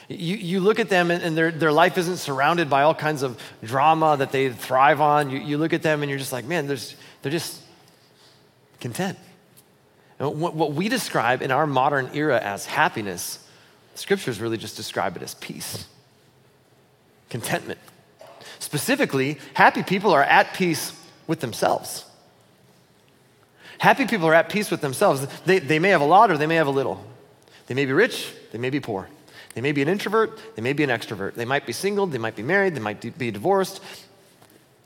You, 0.10 0.36
you 0.36 0.60
look 0.60 0.80
at 0.80 0.90
them 0.90 1.12
and, 1.12 1.24
and 1.24 1.38
their, 1.38 1.50
their 1.50 1.72
life 1.72 1.98
isn't 1.98 2.18
surrounded 2.18 2.70
by 2.70 2.82
all 2.82 2.94
kinds 2.94 3.24
of 3.24 3.40
drama 3.64 4.18
that 4.18 4.34
they 4.34 4.50
thrive 4.50 5.00
on. 5.00 5.30
You, 5.30 5.40
you 5.40 5.58
look 5.58 5.72
at 5.72 5.82
them 5.82 6.04
and 6.04 6.10
you're 6.10 6.20
just 6.20 6.34
like, 6.34 6.44
man, 6.44 6.68
there's, 6.68 6.94
they're 7.22 7.32
just 7.32 7.62
content. 8.82 9.18
And 10.20 10.42
what, 10.42 10.56
what 10.56 10.74
we 10.74 10.90
describe 10.90 11.42
in 11.42 11.52
our 11.52 11.66
modern 11.66 12.10
era 12.14 12.38
as 12.38 12.66
happiness 12.66 13.40
Scriptures 13.96 14.40
really 14.42 14.58
just 14.58 14.76
describe 14.76 15.16
it 15.16 15.24
as 15.24 15.36
peace, 15.36 15.88
contentment. 17.30 17.80
Specifically, 18.60 19.38
happy 19.54 19.84
people 19.84 20.12
are 20.12 20.24
at 20.24 20.54
peace 20.54 20.94
with 21.28 21.40
themselves. 21.40 22.06
Happy 23.78 24.06
people 24.06 24.28
are 24.28 24.34
at 24.34 24.50
peace 24.50 24.72
with 24.72 24.82
themselves. 24.82 25.28
They, 25.46 25.60
they 25.60 25.80
may 25.80 25.90
have 25.90 26.02
a 26.02 26.06
lot 26.06 26.32
or 26.32 26.38
they 26.38 26.48
may 26.48 26.56
have 26.56 26.68
a 26.68 26.72
little. 26.72 27.06
They 27.68 27.76
may 27.76 27.86
be 27.86 27.92
rich, 27.92 28.34
they 28.52 28.58
may 28.58 28.70
be 28.70 28.80
poor. 28.80 29.10
They 29.54 29.62
may 29.62 29.72
be 29.72 29.82
an 29.82 29.90
introvert, 29.90 30.40
they 30.56 30.62
may 30.62 30.74
be 30.74 30.84
an 30.84 30.90
extrovert. 30.90 31.36
They 31.36 31.46
might 31.46 31.66
be 31.66 31.74
single, 31.74 32.08
they 32.08 32.18
might 32.18 32.36
be 32.36 32.44
married, 32.44 32.76
they 32.76 32.80
might 32.80 33.18
be 33.18 33.30
divorced, 33.30 33.82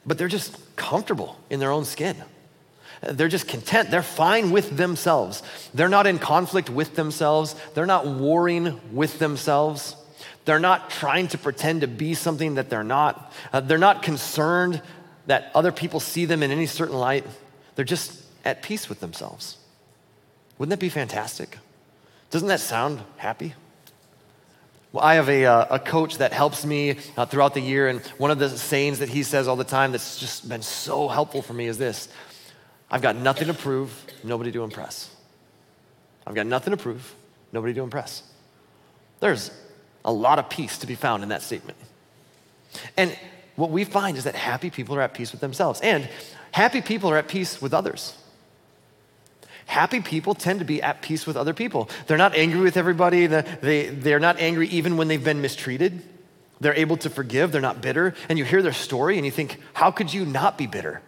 but 0.05 0.17
they're 0.17 0.27
just 0.27 0.57
comfortable 0.75 1.37
in 1.49 1.59
their 1.59 1.71
own 1.71 1.85
skin. 1.85 2.17
They're 3.01 3.27
just 3.27 3.47
content. 3.47 3.91
They're 3.91 4.01
fine 4.01 4.51
with 4.51 4.75
themselves. 4.75 5.43
They're 5.73 5.89
not 5.89 6.07
in 6.07 6.19
conflict 6.19 6.69
with 6.69 6.95
themselves. 6.95 7.55
They're 7.73 7.85
not 7.85 8.07
warring 8.07 8.79
with 8.91 9.19
themselves. 9.19 9.95
They're 10.45 10.59
not 10.59 10.89
trying 10.89 11.27
to 11.29 11.37
pretend 11.37 11.81
to 11.81 11.87
be 11.87 12.13
something 12.13 12.55
that 12.55 12.69
they're 12.69 12.83
not. 12.83 13.33
Uh, 13.53 13.59
they're 13.59 13.77
not 13.77 14.01
concerned 14.01 14.81
that 15.27 15.51
other 15.53 15.71
people 15.71 15.99
see 15.99 16.25
them 16.25 16.41
in 16.41 16.51
any 16.51 16.65
certain 16.65 16.95
light. 16.95 17.25
They're 17.75 17.85
just 17.85 18.23
at 18.45 18.63
peace 18.63 18.89
with 18.89 18.99
themselves. 18.99 19.57
Wouldn't 20.57 20.71
that 20.71 20.79
be 20.79 20.89
fantastic? 20.89 21.57
Doesn't 22.31 22.47
that 22.47 22.61
sound 22.61 23.01
happy? 23.17 23.53
Well, 24.93 25.03
I 25.03 25.15
have 25.15 25.29
a, 25.29 25.45
uh, 25.45 25.75
a 25.75 25.79
coach 25.79 26.17
that 26.19 26.31
helps 26.31 26.65
me 26.65 26.97
uh, 27.17 27.25
throughout 27.25 27.53
the 27.53 27.61
year, 27.61 27.89
and 27.89 27.99
one 28.17 28.31
of 28.31 28.39
the 28.39 28.49
sayings 28.49 28.99
that 28.99 29.09
he 29.09 29.23
says 29.23 29.47
all 29.47 29.57
the 29.57 29.65
time 29.65 29.91
that's 29.91 30.17
just 30.17 30.47
been 30.47 30.61
so 30.61 31.09
helpful 31.09 31.41
for 31.41 31.53
me 31.53 31.67
is 31.67 31.77
this 31.77 32.07
I've 32.89 33.01
got 33.01 33.15
nothing 33.15 33.47
to 33.47 33.53
prove, 33.53 34.05
nobody 34.23 34.51
to 34.51 34.63
impress. 34.63 35.13
I've 36.25 36.35
got 36.35 36.45
nothing 36.45 36.71
to 36.71 36.77
prove, 36.77 37.15
nobody 37.51 37.73
to 37.73 37.81
impress. 37.81 38.23
There's 39.19 39.51
a 40.05 40.11
lot 40.11 40.39
of 40.39 40.49
peace 40.49 40.77
to 40.79 40.87
be 40.87 40.95
found 40.95 41.23
in 41.23 41.29
that 41.29 41.41
statement. 41.41 41.77
And 42.95 43.17
what 43.55 43.71
we 43.71 43.83
find 43.83 44.17
is 44.17 44.23
that 44.25 44.35
happy 44.35 44.69
people 44.69 44.95
are 44.95 45.01
at 45.01 45.13
peace 45.13 45.31
with 45.31 45.41
themselves, 45.41 45.81
and 45.81 46.07
happy 46.51 46.81
people 46.81 47.09
are 47.09 47.17
at 47.17 47.27
peace 47.27 47.61
with 47.61 47.73
others. 47.73 48.15
Happy 49.65 49.99
people 49.99 50.33
tend 50.33 50.59
to 50.59 50.65
be 50.65 50.81
at 50.81 51.01
peace 51.01 51.27
with 51.27 51.35
other 51.35 51.53
people. 51.53 51.89
They're 52.07 52.17
not 52.17 52.35
angry 52.35 52.61
with 52.61 52.77
everybody, 52.77 53.25
they, 53.25 53.89
they're 53.89 54.19
not 54.19 54.39
angry 54.39 54.69
even 54.69 54.95
when 54.95 55.07
they've 55.09 55.23
been 55.23 55.41
mistreated. 55.41 56.03
They're 56.59 56.73
able 56.73 56.97
to 56.97 57.09
forgive, 57.09 57.51
they're 57.51 57.61
not 57.61 57.81
bitter. 57.81 58.15
And 58.29 58.39
you 58.39 58.45
hear 58.45 58.61
their 58.61 58.73
story 58.73 59.17
and 59.17 59.25
you 59.25 59.31
think, 59.31 59.59
how 59.73 59.91
could 59.91 60.13
you 60.13 60.25
not 60.25 60.57
be 60.57 60.67
bitter? 60.67 61.01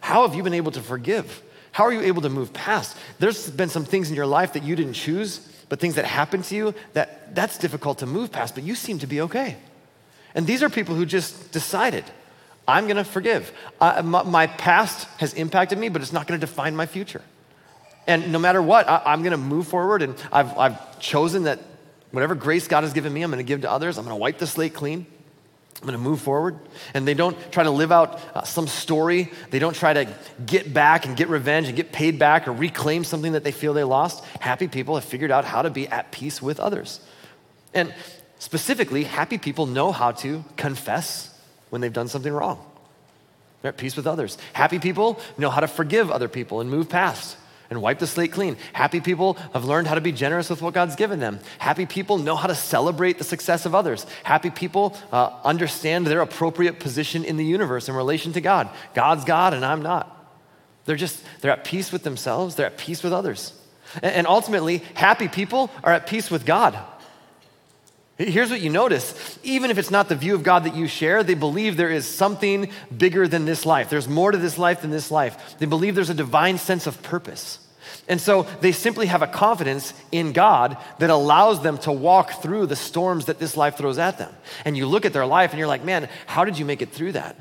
How 0.00 0.26
have 0.26 0.34
you 0.34 0.42
been 0.42 0.54
able 0.54 0.72
to 0.72 0.80
forgive? 0.80 1.42
How 1.72 1.84
are 1.84 1.92
you 1.92 2.00
able 2.00 2.22
to 2.22 2.28
move 2.28 2.52
past? 2.52 2.96
There's 3.18 3.50
been 3.50 3.68
some 3.68 3.84
things 3.84 4.10
in 4.10 4.16
your 4.16 4.26
life 4.26 4.54
that 4.54 4.64
you 4.64 4.74
didn't 4.74 4.94
choose, 4.94 5.38
but 5.68 5.78
things 5.78 5.94
that 5.94 6.04
happened 6.04 6.44
to 6.44 6.56
you 6.56 6.74
that 6.94 7.34
that's 7.34 7.58
difficult 7.58 7.98
to 7.98 8.06
move 8.06 8.32
past, 8.32 8.54
but 8.54 8.64
you 8.64 8.74
seem 8.74 8.98
to 9.00 9.06
be 9.06 9.20
okay. 9.22 9.56
And 10.34 10.46
these 10.46 10.62
are 10.62 10.70
people 10.70 10.94
who 10.94 11.06
just 11.06 11.52
decided, 11.52 12.04
I'm 12.66 12.88
gonna 12.88 13.04
forgive. 13.04 13.52
my, 13.80 14.02
my, 14.02 14.46
past 14.46 15.06
has 15.18 15.34
impacted 15.34 15.78
me, 15.78 15.88
but 15.88 16.02
it's 16.02 16.12
not 16.12 16.26
gonna 16.26 16.38
define 16.38 16.74
my 16.74 16.86
future. 16.86 17.22
And 18.06 18.32
no 18.32 18.38
matter 18.38 18.60
what, 18.60 18.88
I, 18.88 19.12
am 19.12 19.22
gonna 19.22 19.36
move 19.36 19.68
forward, 19.68 20.02
and 20.02 20.14
I've, 20.32 20.56
I've 20.58 21.00
chosen 21.00 21.44
that 21.44 21.60
Whatever 22.10 22.34
grace 22.34 22.66
God 22.66 22.82
has 22.82 22.92
given 22.92 23.12
me, 23.12 23.22
I'm 23.22 23.30
going 23.30 23.44
to 23.44 23.48
give 23.48 23.62
to 23.62 23.70
others. 23.70 23.98
I'm 23.98 24.04
going 24.04 24.16
to 24.16 24.20
wipe 24.20 24.38
the 24.38 24.46
slate 24.46 24.74
clean. 24.74 25.06
I'm 25.80 25.86
going 25.86 25.98
to 25.98 26.04
move 26.04 26.20
forward. 26.20 26.58
And 26.92 27.08
they 27.08 27.14
don't 27.14 27.36
try 27.50 27.64
to 27.64 27.70
live 27.70 27.90
out 27.90 28.20
uh, 28.34 28.42
some 28.42 28.66
story. 28.66 29.32
They 29.50 29.58
don't 29.58 29.74
try 29.74 29.94
to 29.94 30.14
get 30.44 30.74
back 30.74 31.06
and 31.06 31.16
get 31.16 31.28
revenge 31.28 31.68
and 31.68 31.76
get 31.76 31.90
paid 31.90 32.18
back 32.18 32.46
or 32.46 32.52
reclaim 32.52 33.02
something 33.02 33.32
that 33.32 33.44
they 33.44 33.52
feel 33.52 33.72
they 33.72 33.84
lost. 33.84 34.22
Happy 34.40 34.68
people 34.68 34.96
have 34.96 35.04
figured 35.04 35.30
out 35.30 35.46
how 35.46 35.62
to 35.62 35.70
be 35.70 35.88
at 35.88 36.12
peace 36.12 36.42
with 36.42 36.60
others. 36.60 37.00
And 37.72 37.94
specifically, 38.38 39.04
happy 39.04 39.38
people 39.38 39.64
know 39.64 39.90
how 39.90 40.12
to 40.12 40.44
confess 40.58 41.34
when 41.70 41.80
they've 41.80 41.92
done 41.92 42.08
something 42.08 42.32
wrong. 42.32 42.62
They're 43.62 43.70
at 43.70 43.78
peace 43.78 43.96
with 43.96 44.06
others. 44.06 44.36
Happy 44.52 44.78
people 44.78 45.18
know 45.38 45.48
how 45.48 45.60
to 45.60 45.68
forgive 45.68 46.10
other 46.10 46.28
people 46.28 46.60
and 46.60 46.68
move 46.68 46.90
past 46.90 47.36
and 47.70 47.80
wipe 47.80 48.00
the 48.00 48.06
slate 48.06 48.32
clean. 48.32 48.56
Happy 48.72 49.00
people 49.00 49.34
have 49.54 49.64
learned 49.64 49.86
how 49.86 49.94
to 49.94 50.00
be 50.00 50.10
generous 50.12 50.50
with 50.50 50.60
what 50.60 50.74
God's 50.74 50.96
given 50.96 51.20
them. 51.20 51.38
Happy 51.58 51.86
people 51.86 52.18
know 52.18 52.34
how 52.34 52.48
to 52.48 52.54
celebrate 52.54 53.16
the 53.16 53.24
success 53.24 53.64
of 53.64 53.74
others. 53.74 54.04
Happy 54.24 54.50
people 54.50 54.96
uh, 55.12 55.30
understand 55.44 56.06
their 56.06 56.20
appropriate 56.20 56.80
position 56.80 57.24
in 57.24 57.36
the 57.36 57.44
universe 57.44 57.88
in 57.88 57.94
relation 57.94 58.32
to 58.32 58.40
God. 58.40 58.68
God's 58.92 59.24
God 59.24 59.54
and 59.54 59.64
I'm 59.64 59.82
not. 59.82 60.16
They're 60.84 60.96
just, 60.96 61.22
they're 61.40 61.52
at 61.52 61.64
peace 61.64 61.92
with 61.92 62.02
themselves, 62.02 62.56
they're 62.56 62.66
at 62.66 62.78
peace 62.78 63.02
with 63.02 63.12
others. 63.12 63.52
And, 64.02 64.12
and 64.12 64.26
ultimately, 64.26 64.78
happy 64.94 65.28
people 65.28 65.70
are 65.84 65.92
at 65.92 66.08
peace 66.08 66.30
with 66.30 66.44
God. 66.44 66.76
Here's 68.20 68.50
what 68.50 68.60
you 68.60 68.68
notice 68.68 69.38
even 69.42 69.70
if 69.70 69.78
it's 69.78 69.90
not 69.90 70.10
the 70.10 70.14
view 70.14 70.34
of 70.34 70.42
God 70.42 70.64
that 70.64 70.76
you 70.76 70.86
share, 70.86 71.22
they 71.22 71.34
believe 71.34 71.78
there 71.78 71.90
is 71.90 72.06
something 72.06 72.70
bigger 72.94 73.26
than 73.26 73.46
this 73.46 73.64
life. 73.64 73.88
There's 73.88 74.08
more 74.08 74.30
to 74.30 74.36
this 74.36 74.58
life 74.58 74.82
than 74.82 74.90
this 74.90 75.10
life. 75.10 75.58
They 75.58 75.64
believe 75.64 75.94
there's 75.94 76.10
a 76.10 76.14
divine 76.14 76.58
sense 76.58 76.86
of 76.86 77.02
purpose. 77.02 77.58
And 78.08 78.20
so 78.20 78.42
they 78.60 78.72
simply 78.72 79.06
have 79.06 79.22
a 79.22 79.26
confidence 79.26 79.94
in 80.12 80.32
God 80.32 80.76
that 80.98 81.08
allows 81.08 81.62
them 81.62 81.78
to 81.78 81.92
walk 81.92 82.42
through 82.42 82.66
the 82.66 82.76
storms 82.76 83.24
that 83.24 83.38
this 83.38 83.56
life 83.56 83.78
throws 83.78 83.98
at 83.98 84.18
them. 84.18 84.34
And 84.66 84.76
you 84.76 84.86
look 84.86 85.06
at 85.06 85.14
their 85.14 85.26
life 85.26 85.52
and 85.52 85.58
you're 85.58 85.68
like, 85.68 85.84
man, 85.84 86.08
how 86.26 86.44
did 86.44 86.58
you 86.58 86.66
make 86.66 86.82
it 86.82 86.92
through 86.92 87.12
that? 87.12 87.36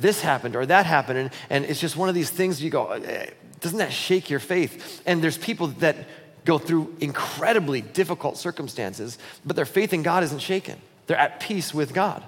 This 0.00 0.20
happened 0.20 0.56
or 0.56 0.66
that 0.66 0.84
happened. 0.84 1.18
And, 1.18 1.30
and 1.48 1.64
it's 1.64 1.80
just 1.80 1.96
one 1.96 2.08
of 2.08 2.14
these 2.16 2.30
things 2.30 2.60
you 2.60 2.70
go, 2.70 2.90
eh, 2.90 3.30
doesn't 3.60 3.78
that 3.78 3.92
shake 3.92 4.30
your 4.30 4.40
faith? 4.40 5.00
And 5.06 5.22
there's 5.22 5.38
people 5.38 5.68
that 5.78 5.96
go 6.44 6.58
through 6.58 6.94
incredibly 7.00 7.80
difficult 7.80 8.36
circumstances, 8.36 9.18
but 9.44 9.56
their 9.56 9.64
faith 9.64 9.92
in 9.92 10.02
God 10.02 10.22
isn't 10.24 10.40
shaken. 10.40 10.78
They're 11.06 11.16
at 11.16 11.40
peace 11.40 11.72
with 11.72 11.94
God. 11.94 12.22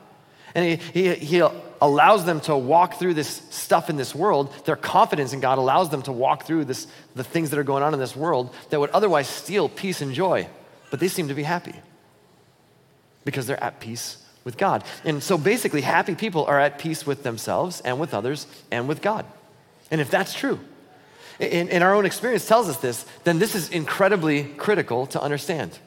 And 0.55 0.81
he, 0.81 1.03
he, 1.03 1.15
he, 1.15 1.49
allows 1.83 2.25
them 2.25 2.41
to 2.41 2.57
walk 2.57 2.95
through 2.95 3.13
this 3.13 3.43
stuff 3.51 3.91
in 3.91 3.97
this 3.97 4.15
world. 4.15 4.51
Their 4.65 4.77
confidence 4.77 5.35
in 5.35 5.41
God 5.41 5.59
allows 5.59 5.91
them 5.91 6.01
to 6.03 6.13
walk 6.13 6.45
through 6.45 6.65
this, 6.65 6.87
the 7.15 7.23
things 7.23 7.51
that 7.51 7.59
are 7.59 7.65
going 7.65 7.83
on 7.83 7.93
in 7.93 8.01
this 8.01 8.17
world 8.17 8.55
that 8.71 8.81
would 8.81 8.89
otherwise 8.91 9.29
steal 9.29 9.69
peace 9.69 10.01
and 10.01 10.15
joy. 10.15 10.49
But 10.91 11.01
they 11.01 11.09
seem 11.09 11.29
to 11.29 11.35
be 11.35 11.43
happy 11.43 11.75
because 13.27 13.47
they're 13.47 13.63
at 13.63 13.81
peace 13.81 14.25
with 14.45 14.57
God. 14.57 14.85
And 15.05 15.23
so 15.23 15.37
basically, 15.37 15.83
happy 15.83 16.15
people 16.15 16.47
are 16.47 16.59
at 16.59 16.79
peace 16.79 17.05
with 17.05 17.23
themselves 17.23 17.83
and 17.83 18.01
with 18.01 18.15
others 18.15 18.47
and 18.71 18.89
with 18.89 19.03
God. 19.03 19.27
And 19.91 20.01
if 20.01 20.11
that's 20.11 20.33
true, 20.33 20.59
in, 21.39 21.69
in 21.69 21.83
our 21.83 21.95
own 21.95 22.07
experience 22.07 22.47
tells 22.47 22.69
us 22.69 22.79
this, 22.79 23.05
then 23.25 23.39
this 23.39 23.55
is 23.55 23.71
incredibly 23.71 24.45
critical 24.45 25.07
to 25.09 25.21
understand. 25.21 25.79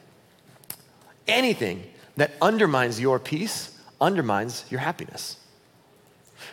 Anything 1.26 1.84
that 2.16 2.32
undermines 2.40 3.00
your 3.00 3.18
peace 3.18 3.76
undermines 4.00 4.64
your 4.70 4.80
happiness. 4.80 5.36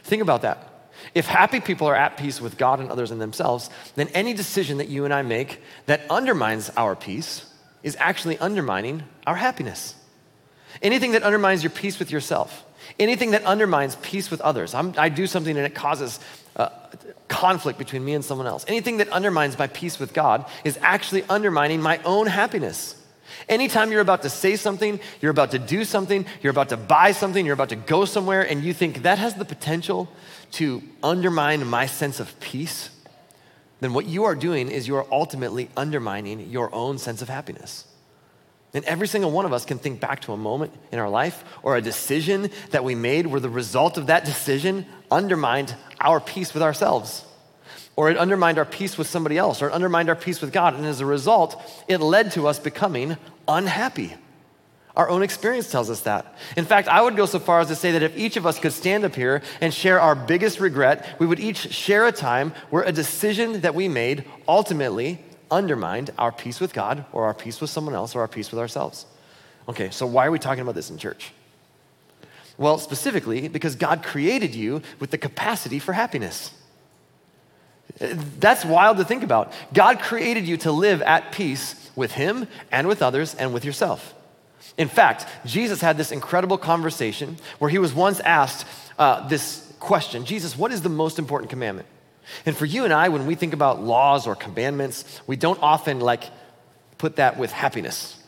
Think 0.03 0.21
about 0.21 0.41
that. 0.41 0.91
If 1.13 1.27
happy 1.27 1.59
people 1.59 1.87
are 1.87 1.95
at 1.95 2.17
peace 2.17 2.41
with 2.41 2.57
God 2.57 2.79
and 2.79 2.89
others 2.89 3.11
and 3.11 3.21
themselves, 3.21 3.69
then 3.95 4.07
any 4.09 4.33
decision 4.33 4.77
that 4.77 4.89
you 4.89 5.05
and 5.05 5.13
I 5.13 5.21
make 5.21 5.61
that 5.85 6.01
undermines 6.09 6.71
our 6.75 6.95
peace 6.95 7.45
is 7.83 7.95
actually 7.99 8.37
undermining 8.39 9.03
our 9.25 9.35
happiness. 9.35 9.95
Anything 10.81 11.11
that 11.11 11.23
undermines 11.23 11.63
your 11.63 11.69
peace 11.69 11.99
with 11.99 12.11
yourself, 12.11 12.65
anything 12.99 13.31
that 13.31 13.43
undermines 13.43 13.95
peace 13.97 14.29
with 14.29 14.41
others, 14.41 14.73
I'm, 14.73 14.93
i 14.97 15.09
do 15.09 15.27
something 15.27 15.55
and 15.55 15.65
it 15.65 15.75
causes 15.75 16.19
uh, 16.57 16.69
conflict 17.27 17.79
between 17.79 18.03
me 18.03 18.13
and 18.13 18.25
someone 18.25 18.47
else. 18.47 18.65
Anything 18.67 18.97
that 18.97 19.09
undermines 19.09 19.57
my 19.57 19.67
peace 19.67 19.99
with 19.99 20.13
God 20.13 20.45
is 20.63 20.77
actually 20.81 21.23
undermining 21.29 21.81
my 21.81 21.99
own 22.03 22.27
happiness. 22.27 22.95
Anytime 23.47 23.91
you're 23.91 24.01
about 24.01 24.23
to 24.23 24.29
say 24.29 24.55
something, 24.55 24.99
you're 25.21 25.31
about 25.31 25.51
to 25.51 25.59
do 25.59 25.85
something, 25.85 26.25
you're 26.41 26.51
about 26.51 26.69
to 26.69 26.77
buy 26.77 27.11
something, 27.11 27.45
you're 27.45 27.53
about 27.53 27.69
to 27.69 27.75
go 27.75 28.05
somewhere, 28.05 28.41
and 28.41 28.63
you 28.63 28.73
think 28.73 29.03
that 29.03 29.19
has 29.19 29.35
the 29.35 29.45
potential 29.45 30.09
to 30.53 30.81
undermine 31.03 31.65
my 31.65 31.85
sense 31.85 32.19
of 32.19 32.37
peace, 32.39 32.89
then 33.79 33.93
what 33.93 34.05
you 34.05 34.23
are 34.23 34.35
doing 34.35 34.71
is 34.71 34.87
you 34.87 34.95
are 34.95 35.05
ultimately 35.11 35.69
undermining 35.77 36.49
your 36.49 36.73
own 36.73 36.97
sense 36.97 37.21
of 37.21 37.29
happiness. 37.29 37.85
And 38.77 38.85
every 38.85 39.07
single 39.07 39.31
one 39.31 39.43
of 39.43 39.53
us 39.53 39.65
can 39.65 39.79
think 39.79 39.99
back 39.99 40.21
to 40.21 40.33
a 40.33 40.37
moment 40.37 40.71
in 40.91 40.99
our 40.99 41.09
life 41.09 41.43
or 41.63 41.75
a 41.75 41.81
decision 41.81 42.51
that 42.69 42.83
we 42.83 42.93
made 42.93 43.25
where 43.25 43.39
the 43.39 43.49
result 43.49 43.97
of 43.97 44.05
that 44.05 44.23
decision 44.23 44.85
undermined 45.09 45.75
our 45.99 46.19
peace 46.19 46.53
with 46.53 46.61
ourselves, 46.61 47.25
or 47.95 48.11
it 48.11 48.17
undermined 48.17 48.59
our 48.59 48.65
peace 48.65 48.95
with 48.95 49.07
somebody 49.07 49.35
else, 49.35 49.63
or 49.63 49.69
it 49.69 49.73
undermined 49.73 50.09
our 50.09 50.15
peace 50.15 50.41
with 50.41 50.53
God. 50.53 50.75
And 50.75 50.85
as 50.85 51.01
a 51.01 51.07
result, 51.07 51.59
it 51.87 52.01
led 52.01 52.33
to 52.33 52.45
us 52.45 52.59
becoming 52.59 53.17
unhappy. 53.47 54.13
Our 54.95 55.09
own 55.09 55.23
experience 55.23 55.71
tells 55.71 55.89
us 55.89 56.01
that. 56.01 56.35
In 56.55 56.65
fact, 56.65 56.87
I 56.87 57.01
would 57.01 57.15
go 57.15 57.25
so 57.25 57.39
far 57.39 57.61
as 57.61 57.69
to 57.69 57.75
say 57.75 57.93
that 57.93 58.03
if 58.03 58.15
each 58.15 58.37
of 58.37 58.45
us 58.45 58.59
could 58.59 58.73
stand 58.73 59.05
up 59.05 59.15
here 59.15 59.41
and 59.59 59.73
share 59.73 59.99
our 59.99 60.13
biggest 60.13 60.59
regret, 60.59 61.15
we 61.17 61.25
would 61.25 61.39
each 61.39 61.73
share 61.73 62.05
a 62.05 62.11
time 62.11 62.53
where 62.69 62.83
a 62.83 62.91
decision 62.91 63.61
that 63.61 63.73
we 63.73 63.87
made 63.87 64.23
ultimately 64.47 65.17
undermined 65.51 66.11
our 66.17 66.31
peace 66.31 66.59
with 66.59 66.73
God, 66.73 67.05
or 67.11 67.25
our 67.25 67.33
peace 67.33 67.61
with 67.61 67.69
someone 67.69 67.95
else, 67.95 68.15
or 68.15 68.21
our 68.21 68.27
peace 68.27 68.51
with 68.51 68.59
ourselves. 68.59 69.05
Okay, 69.69 69.89
so 69.89 70.05
why 70.05 70.25
are 70.25 70.31
we 70.31 70.39
talking 70.39 70.61
about 70.61 70.75
this 70.75 70.89
in 70.89 70.97
church? 70.97 71.31
Well, 72.57 72.79
specifically, 72.79 73.47
because 73.47 73.75
God 73.75 74.03
created 74.03 74.55
you 74.55 74.81
with 74.99 75.11
the 75.11 75.17
capacity 75.17 75.79
for 75.79 75.93
happiness. 75.93 76.51
That's 77.99 78.65
wild 78.65 78.97
to 78.97 79.05
think 79.05 79.23
about. 79.23 79.53
God 79.73 79.99
created 79.99 80.47
you 80.47 80.57
to 80.57 80.71
live 80.71 81.01
at 81.01 81.31
peace 81.31 81.89
with 81.95 82.11
Him 82.13 82.47
and 82.71 82.87
with 82.87 83.01
others 83.01 83.35
and 83.35 83.53
with 83.53 83.65
yourself. 83.65 84.13
In 84.77 84.87
fact, 84.87 85.25
Jesus 85.45 85.81
had 85.81 85.97
this 85.97 86.11
incredible 86.11 86.57
conversation 86.57 87.37
where 87.59 87.69
he 87.69 87.79
was 87.79 87.93
once 87.93 88.19
asked 88.19 88.65
uh, 88.99 89.27
this 89.27 89.73
question 89.79 90.25
Jesus, 90.25 90.57
what 90.57 90.71
is 90.71 90.81
the 90.81 90.89
most 90.89 91.19
important 91.19 91.49
commandment? 91.49 91.87
And 92.45 92.55
for 92.55 92.65
you 92.65 92.83
and 92.83 92.93
I, 92.93 93.09
when 93.09 93.25
we 93.25 93.35
think 93.35 93.53
about 93.53 93.81
laws 93.81 94.27
or 94.27 94.35
commandments, 94.35 95.21
we 95.27 95.35
don't 95.35 95.61
often 95.61 95.99
like 95.99 96.23
put 96.97 97.17
that 97.17 97.37
with 97.37 97.51
happiness. 97.51 98.21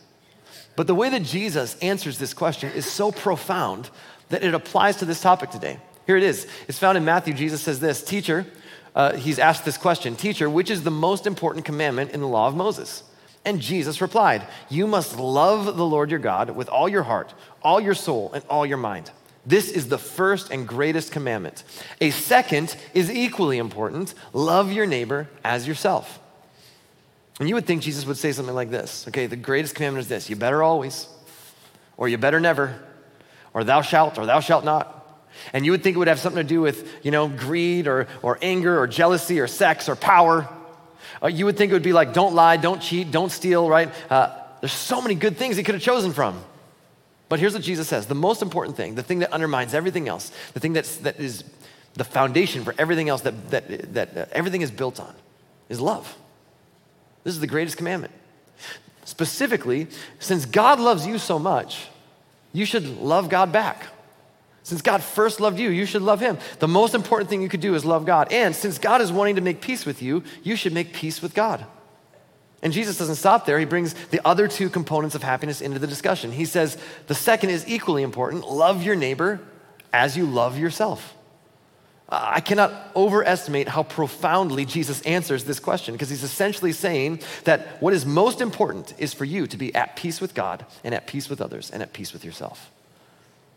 But 0.75 0.87
the 0.87 0.95
way 0.95 1.09
that 1.09 1.23
Jesus 1.23 1.77
answers 1.79 2.17
this 2.17 2.33
question 2.33 2.71
is 2.71 2.85
so 2.85 3.11
profound 3.11 3.89
that 4.29 4.43
it 4.43 4.53
applies 4.53 4.97
to 4.97 5.05
this 5.05 5.21
topic 5.21 5.49
today. 5.49 5.79
Here 6.07 6.17
it 6.17 6.23
is. 6.23 6.47
It's 6.67 6.79
found 6.79 6.97
in 6.97 7.05
Matthew. 7.05 7.33
Jesus 7.33 7.61
says 7.61 7.79
this 7.79 8.03
Teacher, 8.03 8.45
uh, 8.95 9.13
he's 9.13 9.39
asked 9.39 9.65
this 9.65 9.77
question 9.77 10.15
Teacher, 10.15 10.49
which 10.49 10.69
is 10.69 10.83
the 10.83 10.91
most 10.91 11.27
important 11.27 11.65
commandment 11.65 12.11
in 12.11 12.21
the 12.21 12.27
law 12.27 12.47
of 12.47 12.55
Moses? 12.55 13.03
And 13.45 13.59
Jesus 13.59 14.01
replied, 14.01 14.45
You 14.69 14.87
must 14.87 15.17
love 15.17 15.65
the 15.77 15.85
Lord 15.85 16.09
your 16.09 16.19
God 16.19 16.51
with 16.51 16.69
all 16.69 16.89
your 16.89 17.03
heart, 17.03 17.33
all 17.61 17.79
your 17.79 17.93
soul, 17.93 18.31
and 18.33 18.43
all 18.49 18.65
your 18.65 18.77
mind. 18.77 19.11
This 19.49 19.71
is 19.71 19.87
the 19.87 19.97
first 19.97 20.51
and 20.51 20.67
greatest 20.67 21.11
commandment. 21.11 21.63
A 21.99 22.11
second 22.11 22.75
is 22.93 23.09
equally 23.09 23.57
important 23.57 24.13
love 24.31 24.71
your 24.71 24.85
neighbor 24.85 25.27
as 25.43 25.67
yourself. 25.67 26.19
And 27.39 27.49
you 27.49 27.55
would 27.55 27.65
think 27.65 27.81
Jesus 27.81 28.05
would 28.05 28.17
say 28.17 28.31
something 28.31 28.53
like 28.53 28.69
this 28.69 29.07
Okay, 29.07 29.25
the 29.25 29.35
greatest 29.35 29.73
commandment 29.73 30.03
is 30.03 30.07
this 30.07 30.29
you 30.29 30.35
better 30.35 30.61
always, 30.61 31.07
or 31.97 32.07
you 32.07 32.19
better 32.19 32.39
never, 32.39 32.79
or 33.51 33.63
thou 33.63 33.81
shalt, 33.81 34.19
or 34.19 34.27
thou 34.27 34.39
shalt 34.39 34.65
not. 34.65 34.95
And 35.51 35.65
you 35.65 35.71
would 35.71 35.81
think 35.81 35.95
it 35.95 35.97
would 35.97 36.09
have 36.09 36.19
something 36.19 36.43
to 36.43 36.47
do 36.47 36.61
with, 36.61 36.87
you 37.03 37.09
know, 37.09 37.27
greed 37.27 37.87
or, 37.87 38.07
or 38.21 38.37
anger 38.43 38.79
or 38.79 38.85
jealousy 38.85 39.39
or 39.39 39.47
sex 39.47 39.89
or 39.89 39.95
power. 39.95 40.47
Uh, 41.23 41.27
you 41.27 41.45
would 41.45 41.57
think 41.57 41.71
it 41.71 41.73
would 41.73 41.81
be 41.81 41.93
like, 41.93 42.13
don't 42.13 42.35
lie, 42.35 42.57
don't 42.57 42.83
cheat, 42.83 43.09
don't 43.09 43.31
steal, 43.31 43.67
right? 43.67 43.89
Uh, 44.11 44.29
there's 44.61 44.73
so 44.73 45.01
many 45.01 45.15
good 45.15 45.37
things 45.37 45.57
he 45.57 45.63
could 45.63 45.73
have 45.73 45.83
chosen 45.83 46.13
from. 46.13 46.39
But 47.29 47.39
here's 47.39 47.53
what 47.53 47.61
Jesus 47.61 47.87
says 47.87 48.07
the 48.07 48.15
most 48.15 48.41
important 48.41 48.75
thing, 48.75 48.95
the 48.95 49.03
thing 49.03 49.19
that 49.19 49.31
undermines 49.31 49.73
everything 49.73 50.09
else, 50.09 50.31
the 50.53 50.59
thing 50.59 50.73
that's, 50.73 50.97
that 50.97 51.19
is 51.19 51.43
the 51.93 52.03
foundation 52.03 52.63
for 52.63 52.73
everything 52.77 53.07
else 53.07 53.21
that, 53.21 53.51
that, 53.51 53.93
that 53.93 54.17
uh, 54.17 54.25
everything 54.31 54.61
is 54.61 54.71
built 54.71 54.99
on, 54.99 55.13
is 55.69 55.79
love. 55.79 56.17
This 57.23 57.33
is 57.33 57.39
the 57.39 57.47
greatest 57.47 57.77
commandment. 57.77 58.13
Specifically, 59.05 59.87
since 60.19 60.45
God 60.45 60.79
loves 60.79 61.05
you 61.05 61.17
so 61.17 61.39
much, 61.39 61.87
you 62.51 62.65
should 62.65 62.85
love 62.99 63.29
God 63.29 63.51
back. 63.51 63.87
Since 64.63 64.81
God 64.81 65.01
first 65.01 65.39
loved 65.39 65.59
you, 65.59 65.69
you 65.69 65.85
should 65.85 66.01
love 66.01 66.19
Him. 66.19 66.37
The 66.59 66.67
most 66.67 66.93
important 66.93 67.29
thing 67.29 67.41
you 67.41 67.49
could 67.49 67.61
do 67.61 67.75
is 67.75 67.85
love 67.85 68.05
God. 68.05 68.31
And 68.31 68.55
since 68.55 68.77
God 68.77 69.01
is 69.01 69.11
wanting 69.11 69.35
to 69.35 69.41
make 69.41 69.61
peace 69.61 69.85
with 69.85 70.01
you, 70.01 70.23
you 70.43 70.55
should 70.55 70.73
make 70.73 70.93
peace 70.93 71.21
with 71.21 71.33
God. 71.33 71.65
And 72.61 72.73
Jesus 72.73 72.97
doesn't 72.97 73.15
stop 73.15 73.45
there. 73.45 73.57
He 73.57 73.65
brings 73.65 73.93
the 74.11 74.25
other 74.27 74.47
two 74.47 74.69
components 74.69 75.15
of 75.15 75.23
happiness 75.23 75.61
into 75.61 75.79
the 75.79 75.87
discussion. 75.87 76.31
He 76.31 76.45
says 76.45 76.77
the 77.07 77.15
second 77.15 77.51
is 77.51 77.65
equally 77.67 78.03
important 78.03 78.47
love 78.49 78.83
your 78.83 78.95
neighbor 78.95 79.39
as 79.93 80.17
you 80.17 80.25
love 80.25 80.57
yourself. 80.57 81.15
Uh, 82.09 82.31
I 82.35 82.39
cannot 82.41 82.73
overestimate 82.95 83.67
how 83.67 83.83
profoundly 83.83 84.65
Jesus 84.65 85.01
answers 85.03 85.43
this 85.43 85.59
question 85.59 85.93
because 85.93 86.09
he's 86.09 86.23
essentially 86.23 86.71
saying 86.71 87.21
that 87.43 87.81
what 87.81 87.93
is 87.93 88.05
most 88.05 88.41
important 88.41 88.93
is 88.97 89.13
for 89.13 89.25
you 89.25 89.47
to 89.47 89.57
be 89.57 89.73
at 89.75 89.95
peace 89.95 90.19
with 90.19 90.33
God 90.33 90.65
and 90.83 90.93
at 90.93 91.07
peace 91.07 91.29
with 91.29 91.39
others 91.39 91.69
and 91.69 91.83
at 91.83 91.93
peace 91.93 92.11
with 92.11 92.25
yourself. 92.25 92.71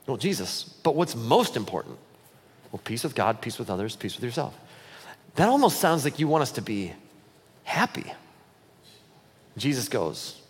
Well, 0.07 0.17
Jesus, 0.17 0.65
but 0.65 0.95
what's 0.95 1.17
most 1.17 1.57
important? 1.57 1.99
Well, 2.71 2.81
peace 2.85 3.05
with 3.05 3.15
God, 3.15 3.41
peace 3.41 3.59
with 3.59 3.71
others, 3.71 3.97
peace 3.97 4.15
with 4.17 4.25
yourself. 4.25 4.55
That 5.37 5.49
almost 5.49 5.81
sounds 5.81 6.05
like 6.05 6.19
you 6.19 6.29
want 6.29 6.43
us 6.43 6.53
to 6.53 6.63
be 6.63 6.93
happy. 7.65 8.13
Jesus 9.57 9.89
goes, 9.89 10.41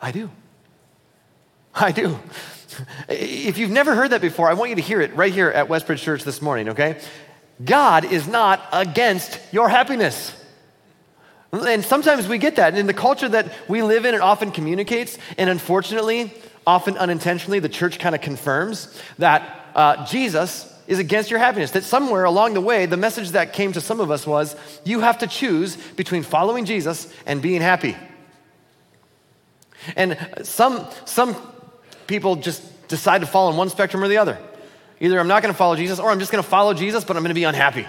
I 0.00 0.12
do. 0.12 0.30
I 1.74 1.92
do. 1.92 2.18
If 3.08 3.58
you've 3.58 3.70
never 3.70 3.94
heard 3.94 4.10
that 4.10 4.20
before, 4.20 4.48
I 4.48 4.54
want 4.54 4.70
you 4.70 4.76
to 4.76 4.82
hear 4.82 5.00
it 5.00 5.14
right 5.14 5.32
here 5.32 5.48
at 5.48 5.68
Westbridge 5.68 6.02
Church 6.02 6.24
this 6.24 6.40
morning, 6.40 6.70
okay? 6.70 7.00
God 7.62 8.04
is 8.04 8.26
not 8.26 8.62
against 8.72 9.38
your 9.52 9.68
happiness. 9.68 10.34
And 11.52 11.84
sometimes 11.84 12.26
we 12.28 12.38
get 12.38 12.56
that. 12.56 12.70
And 12.70 12.78
in 12.78 12.86
the 12.86 12.94
culture 12.94 13.28
that 13.28 13.52
we 13.68 13.82
live 13.82 14.06
in, 14.06 14.14
it 14.14 14.20
often 14.20 14.52
communicates. 14.52 15.18
And 15.36 15.50
unfortunately, 15.50 16.32
often 16.66 16.96
unintentionally, 16.96 17.58
the 17.58 17.68
church 17.68 17.98
kind 17.98 18.14
of 18.14 18.20
confirms 18.20 18.98
that 19.18 19.66
uh, 19.74 20.06
Jesus 20.06 20.72
is 20.86 20.98
against 20.98 21.30
your 21.30 21.38
happiness. 21.38 21.72
That 21.72 21.84
somewhere 21.84 22.24
along 22.24 22.54
the 22.54 22.60
way, 22.60 22.86
the 22.86 22.96
message 22.96 23.30
that 23.30 23.52
came 23.52 23.72
to 23.72 23.80
some 23.80 24.00
of 24.00 24.10
us 24.10 24.26
was 24.26 24.56
you 24.84 25.00
have 25.00 25.18
to 25.18 25.26
choose 25.26 25.76
between 25.76 26.22
following 26.22 26.64
Jesus 26.64 27.12
and 27.26 27.42
being 27.42 27.60
happy. 27.60 27.96
And 29.96 30.18
some, 30.42 30.86
some 31.04 31.36
people 32.06 32.36
just 32.36 32.88
decide 32.88 33.20
to 33.20 33.26
fall 33.26 33.48
on 33.48 33.56
one 33.56 33.68
spectrum 33.68 34.02
or 34.02 34.08
the 34.08 34.18
other. 34.18 34.38
Either 35.00 35.18
I'm 35.18 35.28
not 35.28 35.42
going 35.42 35.52
to 35.52 35.58
follow 35.58 35.76
Jesus 35.76 35.98
or 35.98 36.10
I'm 36.10 36.20
just 36.20 36.30
going 36.30 36.42
to 36.42 36.48
follow 36.48 36.74
Jesus, 36.74 37.04
but 37.04 37.16
I'm 37.16 37.22
going 37.22 37.30
to 37.30 37.34
be 37.34 37.44
unhappy. 37.44 37.86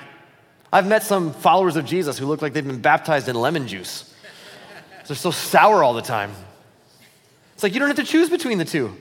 I've 0.72 0.88
met 0.88 1.04
some 1.04 1.34
followers 1.34 1.76
of 1.76 1.86
Jesus 1.86 2.18
who 2.18 2.26
look 2.26 2.42
like 2.42 2.54
they've 2.54 2.66
been 2.66 2.82
baptized 2.82 3.30
in 3.30 3.36
lemon 3.36 3.68
juice. 3.68 4.12
They're 5.06 5.16
so 5.16 5.32
sour 5.32 5.84
all 5.84 5.94
the 5.94 6.02
time. 6.02 6.32
It's 7.54 7.62
like 7.62 7.74
you 7.74 7.80
don't 7.80 7.90
have 7.90 7.98
to 7.98 8.04
choose 8.04 8.30
between 8.30 8.58
the 8.58 8.66
two. 8.66 8.96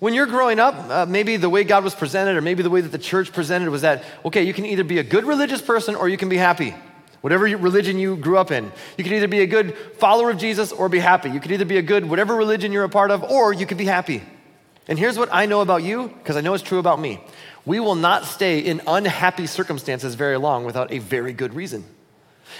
When 0.00 0.12
you're 0.12 0.26
growing 0.26 0.58
up, 0.58 0.74
uh, 0.74 1.06
maybe 1.06 1.36
the 1.36 1.48
way 1.48 1.64
God 1.64 1.84
was 1.84 1.94
presented, 1.94 2.36
or 2.36 2.42
maybe 2.42 2.62
the 2.62 2.70
way 2.70 2.80
that 2.80 2.92
the 2.92 2.98
church 2.98 3.32
presented 3.32 3.70
was 3.70 3.82
that, 3.82 4.04
okay, 4.24 4.42
you 4.42 4.52
can 4.52 4.66
either 4.66 4.84
be 4.84 4.98
a 4.98 5.02
good 5.02 5.24
religious 5.24 5.62
person 5.62 5.94
or 5.94 6.08
you 6.08 6.16
can 6.16 6.28
be 6.28 6.36
happy. 6.36 6.74
Whatever 7.24 7.44
religion 7.56 7.98
you 7.98 8.16
grew 8.16 8.36
up 8.36 8.50
in, 8.50 8.70
you 8.98 9.02
can 9.02 9.14
either 9.14 9.28
be 9.28 9.40
a 9.40 9.46
good 9.46 9.74
follower 9.96 10.28
of 10.28 10.36
Jesus 10.36 10.72
or 10.72 10.90
be 10.90 10.98
happy. 10.98 11.30
You 11.30 11.40
could 11.40 11.52
either 11.52 11.64
be 11.64 11.78
a 11.78 11.82
good, 11.82 12.04
whatever 12.04 12.36
religion 12.36 12.70
you're 12.70 12.84
a 12.84 12.88
part 12.90 13.10
of, 13.10 13.22
or 13.22 13.54
you 13.54 13.64
could 13.64 13.78
be 13.78 13.86
happy. 13.86 14.22
And 14.88 14.98
here's 14.98 15.16
what 15.16 15.30
I 15.32 15.46
know 15.46 15.62
about 15.62 15.82
you, 15.82 16.08
because 16.18 16.36
I 16.36 16.42
know 16.42 16.52
it's 16.52 16.62
true 16.62 16.78
about 16.78 17.00
me. 17.00 17.24
We 17.64 17.80
will 17.80 17.94
not 17.94 18.26
stay 18.26 18.58
in 18.58 18.82
unhappy 18.86 19.46
circumstances 19.46 20.16
very 20.16 20.36
long 20.36 20.66
without 20.66 20.92
a 20.92 20.98
very 20.98 21.32
good 21.32 21.54
reason. 21.54 21.84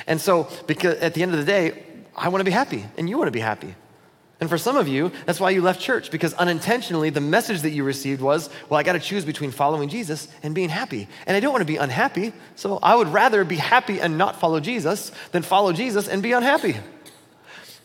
And 0.07 0.19
so, 0.19 0.49
because 0.67 0.97
at 1.01 1.13
the 1.13 1.23
end 1.23 1.33
of 1.33 1.39
the 1.39 1.45
day, 1.45 1.83
I 2.17 2.31
want 2.31 2.41
to 2.41 2.47
be 2.47 2.51
happy, 2.51 2.87
and 2.97 3.07
you 3.07 3.19
want 3.19 3.29
to 3.29 3.33
be 3.33 3.41
happy. 3.41 3.75
And 4.45 4.51
for 4.51 4.59
some 4.59 4.77
of 4.77 4.89
you, 4.89 5.11
that's 5.25 5.41
why 5.41 5.49
you 5.49 5.63
left 5.63 5.81
church, 5.81 6.11
because 6.11 6.35
unintentionally, 6.35 7.09
the 7.09 7.19
message 7.19 7.63
that 7.63 7.71
you 7.71 7.83
received 7.83 8.21
was, 8.21 8.51
well, 8.69 8.79
I 8.79 8.83
got 8.83 8.93
to 8.93 9.01
choose 9.01 9.25
between 9.25 9.53
following 9.53 9.89
Jesus 9.89 10.29
and 10.43 10.55
being 10.55 10.69
happy. 10.69 11.09
And 11.27 11.35
I 11.35 11.41
don't 11.41 11.51
want 11.51 11.63
to 11.63 11.67
be 11.67 11.79
unhappy, 11.79 12.35
so 12.55 12.79
I 12.83 12.95
would 12.95 13.09
rather 13.09 13.43
be 13.47 13.57
happy 13.57 14.03
and 14.03 14.19
not 14.19 14.39
follow 14.39 14.61
Jesus 14.61 15.13
than 15.33 15.41
follow 15.41 15.73
Jesus 15.73 16.09
and 16.09 16.23
be 16.23 16.33
unhappy. 16.33 16.77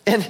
And 0.05 0.21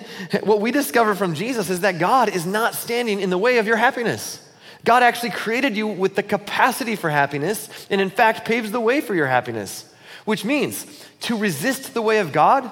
what 0.44 0.62
we 0.62 0.70
discover 0.70 1.16
from 1.16 1.34
Jesus 1.34 1.72
is 1.72 1.80
that 1.80 1.98
God 1.98 2.30
is 2.30 2.46
not 2.46 2.76
standing 2.76 3.20
in 3.20 3.32
the 3.32 3.38
way 3.40 3.58
of 3.58 3.66
your 3.66 3.78
happiness. 3.78 4.48
God 4.86 5.02
actually 5.02 5.32
created 5.32 5.76
you 5.76 5.88
with 5.88 6.14
the 6.14 6.22
capacity 6.22 6.96
for 6.96 7.10
happiness 7.10 7.88
and, 7.90 8.00
in 8.00 8.12
fact, 8.12 8.46
paves 8.46 8.70
the 8.70 8.80
way 8.80 9.02
for 9.02 9.16
your 9.16 9.26
happiness, 9.26 9.92
which 10.26 10.46
means 10.46 10.86
to 11.22 11.36
resist 11.36 11.96
the 11.96 12.04
way 12.04 12.20
of 12.20 12.32
God 12.32 12.70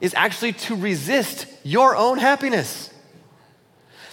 is 0.00 0.12
actually 0.14 0.54
to 0.54 0.74
resist 0.74 1.46
your 1.62 1.94
own 1.94 2.18
happiness. 2.18 2.90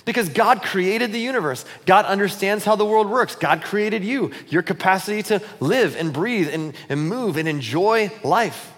Because 0.06 0.28
God 0.30 0.62
created 0.62 1.14
the 1.14 1.20
universe. 1.20 1.64
God 1.86 2.06
understands 2.06 2.66
how 2.66 2.76
the 2.76 2.86
world 2.86 3.10
works. 3.10 3.36
God 3.36 3.64
created 3.64 4.04
you, 4.04 4.32
your 4.50 4.62
capacity 4.62 5.24
to 5.24 5.42
live 5.60 5.96
and 5.96 6.12
breathe 6.12 6.50
and, 6.54 6.74
and 6.90 7.08
move 7.08 7.38
and 7.38 7.48
enjoy 7.48 8.12
life. 8.24 8.74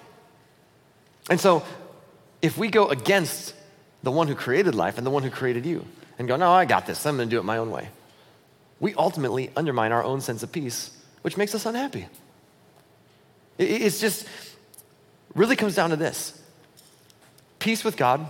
And 1.30 1.40
so, 1.40 1.64
if 2.42 2.58
we 2.58 2.68
go 2.68 2.90
against 2.90 3.56
the 4.04 4.12
one 4.12 4.28
who 4.28 4.36
created 4.36 4.76
life 4.76 4.98
and 4.98 5.06
the 5.06 5.12
one 5.12 5.24
who 5.24 5.32
created 5.32 5.66
you 5.66 5.84
and 6.20 6.28
go, 6.28 6.36
no, 6.36 6.52
I 6.52 6.66
got 6.66 6.86
this, 6.86 7.04
I'm 7.06 7.18
gonna 7.18 7.30
do 7.30 7.40
it 7.40 7.44
my 7.44 7.58
own 7.58 7.72
way, 7.72 7.90
we 8.80 8.94
ultimately 8.94 9.50
undermine 9.56 9.92
our 9.92 10.04
own 10.04 10.22
sense 10.22 10.44
of 10.44 10.52
peace, 10.52 10.96
which 11.24 11.38
makes 11.38 11.56
us 11.56 11.66
unhappy. 11.66 12.06
It's 13.58 14.00
just, 14.00 14.28
really 15.34 15.56
comes 15.56 15.76
down 15.76 15.90
to 15.92 15.96
this 15.96 16.42
peace 17.60 17.84
with 17.84 17.98
God 17.98 18.28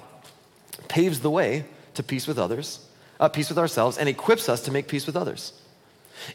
paves 0.88 1.20
the 1.20 1.30
way 1.30 1.66
to 1.94 2.04
peace 2.04 2.28
with 2.28 2.38
others, 2.38 2.85
uh, 3.20 3.30
peace 3.30 3.50
with 3.50 3.58
ourselves, 3.58 3.98
and 3.98 4.10
equips 4.10 4.50
us 4.50 4.62
to 4.62 4.72
make 4.72 4.88
peace 4.88 5.06
with 5.06 5.16
others. 5.16 5.54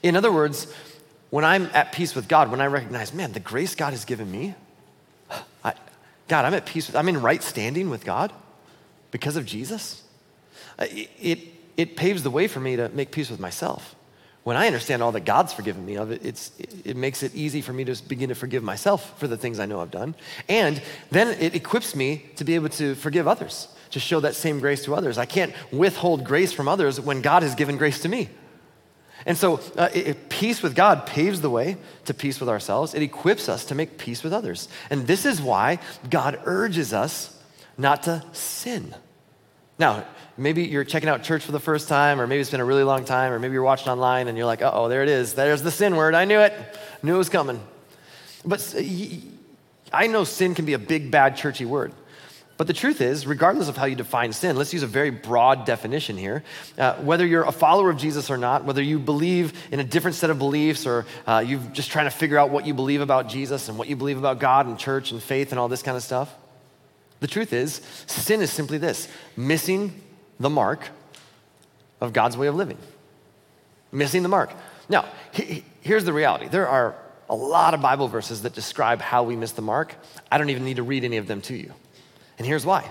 In 0.02 0.16
other 0.16 0.32
words, 0.32 0.72
when 1.30 1.44
I'm 1.44 1.70
at 1.72 1.92
peace 1.92 2.14
with 2.14 2.28
God, 2.28 2.50
when 2.50 2.60
I 2.60 2.66
recognize, 2.66 3.14
man, 3.14 3.32
the 3.32 3.40
grace 3.40 3.74
God 3.74 3.92
has 3.92 4.04
given 4.04 4.30
me, 4.30 4.54
I, 5.64 5.74
God, 6.28 6.44
I'm 6.44 6.54
at 6.54 6.66
peace 6.66 6.86
with, 6.86 6.96
I'm 6.96 7.08
in 7.08 7.22
right 7.22 7.42
standing 7.42 7.90
with 7.90 8.04
God 8.04 8.32
because 9.10 9.36
of 9.36 9.46
Jesus, 9.46 10.02
uh, 10.78 10.86
it, 10.90 11.40
it 11.76 11.96
paves 11.96 12.22
the 12.22 12.30
way 12.30 12.48
for 12.48 12.60
me 12.60 12.76
to 12.76 12.88
make 12.90 13.10
peace 13.10 13.30
with 13.30 13.40
myself. 13.40 13.94
When 14.42 14.56
I 14.56 14.66
understand 14.66 15.02
all 15.02 15.12
that 15.12 15.26
God's 15.26 15.52
forgiven 15.52 15.84
me 15.84 15.96
of, 15.96 16.10
it, 16.10 16.24
it's, 16.24 16.52
it 16.84 16.96
makes 16.96 17.22
it 17.22 17.34
easy 17.34 17.60
for 17.60 17.72
me 17.72 17.84
to 17.84 18.02
begin 18.04 18.30
to 18.30 18.34
forgive 18.34 18.62
myself 18.62 19.18
for 19.18 19.28
the 19.28 19.36
things 19.36 19.60
I 19.60 19.66
know 19.66 19.80
I've 19.80 19.90
done. 19.90 20.14
And 20.48 20.80
then 21.10 21.28
it 21.40 21.54
equips 21.54 21.94
me 21.94 22.24
to 22.36 22.44
be 22.44 22.54
able 22.54 22.70
to 22.70 22.94
forgive 22.94 23.28
others 23.28 23.68
to 23.90 24.00
show 24.00 24.20
that 24.20 24.34
same 24.34 24.60
grace 24.60 24.84
to 24.84 24.94
others. 24.94 25.18
I 25.18 25.26
can't 25.26 25.52
withhold 25.72 26.24
grace 26.24 26.52
from 26.52 26.68
others 26.68 27.00
when 27.00 27.22
God 27.22 27.42
has 27.42 27.54
given 27.54 27.76
grace 27.76 28.00
to 28.02 28.08
me. 28.08 28.28
And 29.26 29.36
so, 29.36 29.60
uh, 29.76 29.90
it, 29.92 30.28
peace 30.30 30.62
with 30.62 30.74
God 30.74 31.06
paves 31.06 31.40
the 31.40 31.50
way 31.50 31.76
to 32.06 32.14
peace 32.14 32.40
with 32.40 32.48
ourselves. 32.48 32.94
It 32.94 33.02
equips 33.02 33.48
us 33.48 33.66
to 33.66 33.74
make 33.74 33.98
peace 33.98 34.22
with 34.22 34.32
others. 34.32 34.68
And 34.88 35.06
this 35.06 35.26
is 35.26 35.42
why 35.42 35.78
God 36.08 36.40
urges 36.44 36.92
us 36.92 37.36
not 37.76 38.04
to 38.04 38.24
sin. 38.32 38.94
Now, 39.78 40.06
maybe 40.36 40.64
you're 40.64 40.84
checking 40.84 41.08
out 41.08 41.22
church 41.22 41.44
for 41.44 41.52
the 41.52 41.60
first 41.60 41.88
time, 41.88 42.20
or 42.20 42.26
maybe 42.26 42.40
it's 42.40 42.50
been 42.50 42.60
a 42.60 42.64
really 42.64 42.84
long 42.84 43.04
time, 43.04 43.32
or 43.32 43.38
maybe 43.38 43.54
you're 43.54 43.62
watching 43.62 43.88
online 43.88 44.28
and 44.28 44.38
you're 44.38 44.46
like, 44.46 44.62
oh, 44.62 44.88
there 44.88 45.02
it 45.02 45.08
is. 45.08 45.34
There's 45.34 45.62
the 45.62 45.70
sin 45.70 45.96
word. 45.96 46.14
I 46.14 46.24
knew 46.24 46.40
it. 46.40 46.54
Knew 47.02 47.14
it 47.14 47.18
was 47.18 47.28
coming. 47.28 47.60
But 48.44 48.74
I 49.92 50.06
know 50.06 50.24
sin 50.24 50.54
can 50.54 50.64
be 50.64 50.72
a 50.72 50.78
big, 50.78 51.10
bad, 51.10 51.36
churchy 51.36 51.64
word. 51.64 51.92
But 52.60 52.66
the 52.66 52.74
truth 52.74 53.00
is, 53.00 53.26
regardless 53.26 53.68
of 53.68 53.78
how 53.78 53.86
you 53.86 53.96
define 53.96 54.34
sin, 54.34 54.54
let's 54.54 54.74
use 54.74 54.82
a 54.82 54.86
very 54.86 55.08
broad 55.08 55.64
definition 55.64 56.18
here. 56.18 56.44
Uh, 56.76 56.92
whether 56.96 57.24
you're 57.24 57.44
a 57.44 57.52
follower 57.52 57.88
of 57.88 57.96
Jesus 57.96 58.30
or 58.30 58.36
not, 58.36 58.66
whether 58.66 58.82
you 58.82 58.98
believe 58.98 59.54
in 59.72 59.80
a 59.80 59.82
different 59.82 60.14
set 60.14 60.28
of 60.28 60.38
beliefs 60.38 60.86
or 60.86 61.06
uh, 61.26 61.42
you're 61.46 61.62
just 61.72 61.90
trying 61.90 62.04
to 62.04 62.10
figure 62.10 62.36
out 62.36 62.50
what 62.50 62.66
you 62.66 62.74
believe 62.74 63.00
about 63.00 63.30
Jesus 63.30 63.70
and 63.70 63.78
what 63.78 63.88
you 63.88 63.96
believe 63.96 64.18
about 64.18 64.40
God 64.40 64.66
and 64.66 64.78
church 64.78 65.10
and 65.10 65.22
faith 65.22 65.52
and 65.52 65.58
all 65.58 65.68
this 65.68 65.82
kind 65.82 65.96
of 65.96 66.02
stuff, 66.02 66.34
the 67.20 67.26
truth 67.26 67.54
is, 67.54 67.80
sin 68.06 68.42
is 68.42 68.52
simply 68.52 68.76
this 68.76 69.08
missing 69.38 69.98
the 70.38 70.50
mark 70.50 70.86
of 71.98 72.12
God's 72.12 72.36
way 72.36 72.46
of 72.46 72.56
living. 72.56 72.76
Missing 73.90 74.22
the 74.22 74.28
mark. 74.28 74.52
Now, 74.86 75.06
he, 75.32 75.64
here's 75.80 76.04
the 76.04 76.12
reality 76.12 76.48
there 76.48 76.68
are 76.68 76.94
a 77.30 77.34
lot 77.34 77.72
of 77.72 77.80
Bible 77.80 78.08
verses 78.08 78.42
that 78.42 78.52
describe 78.52 79.00
how 79.00 79.22
we 79.22 79.34
miss 79.34 79.52
the 79.52 79.62
mark. 79.62 79.94
I 80.30 80.36
don't 80.36 80.50
even 80.50 80.66
need 80.66 80.76
to 80.76 80.82
read 80.82 81.04
any 81.04 81.16
of 81.16 81.26
them 81.26 81.40
to 81.40 81.56
you. 81.56 81.72
And 82.40 82.46
here's 82.46 82.64
why 82.64 82.88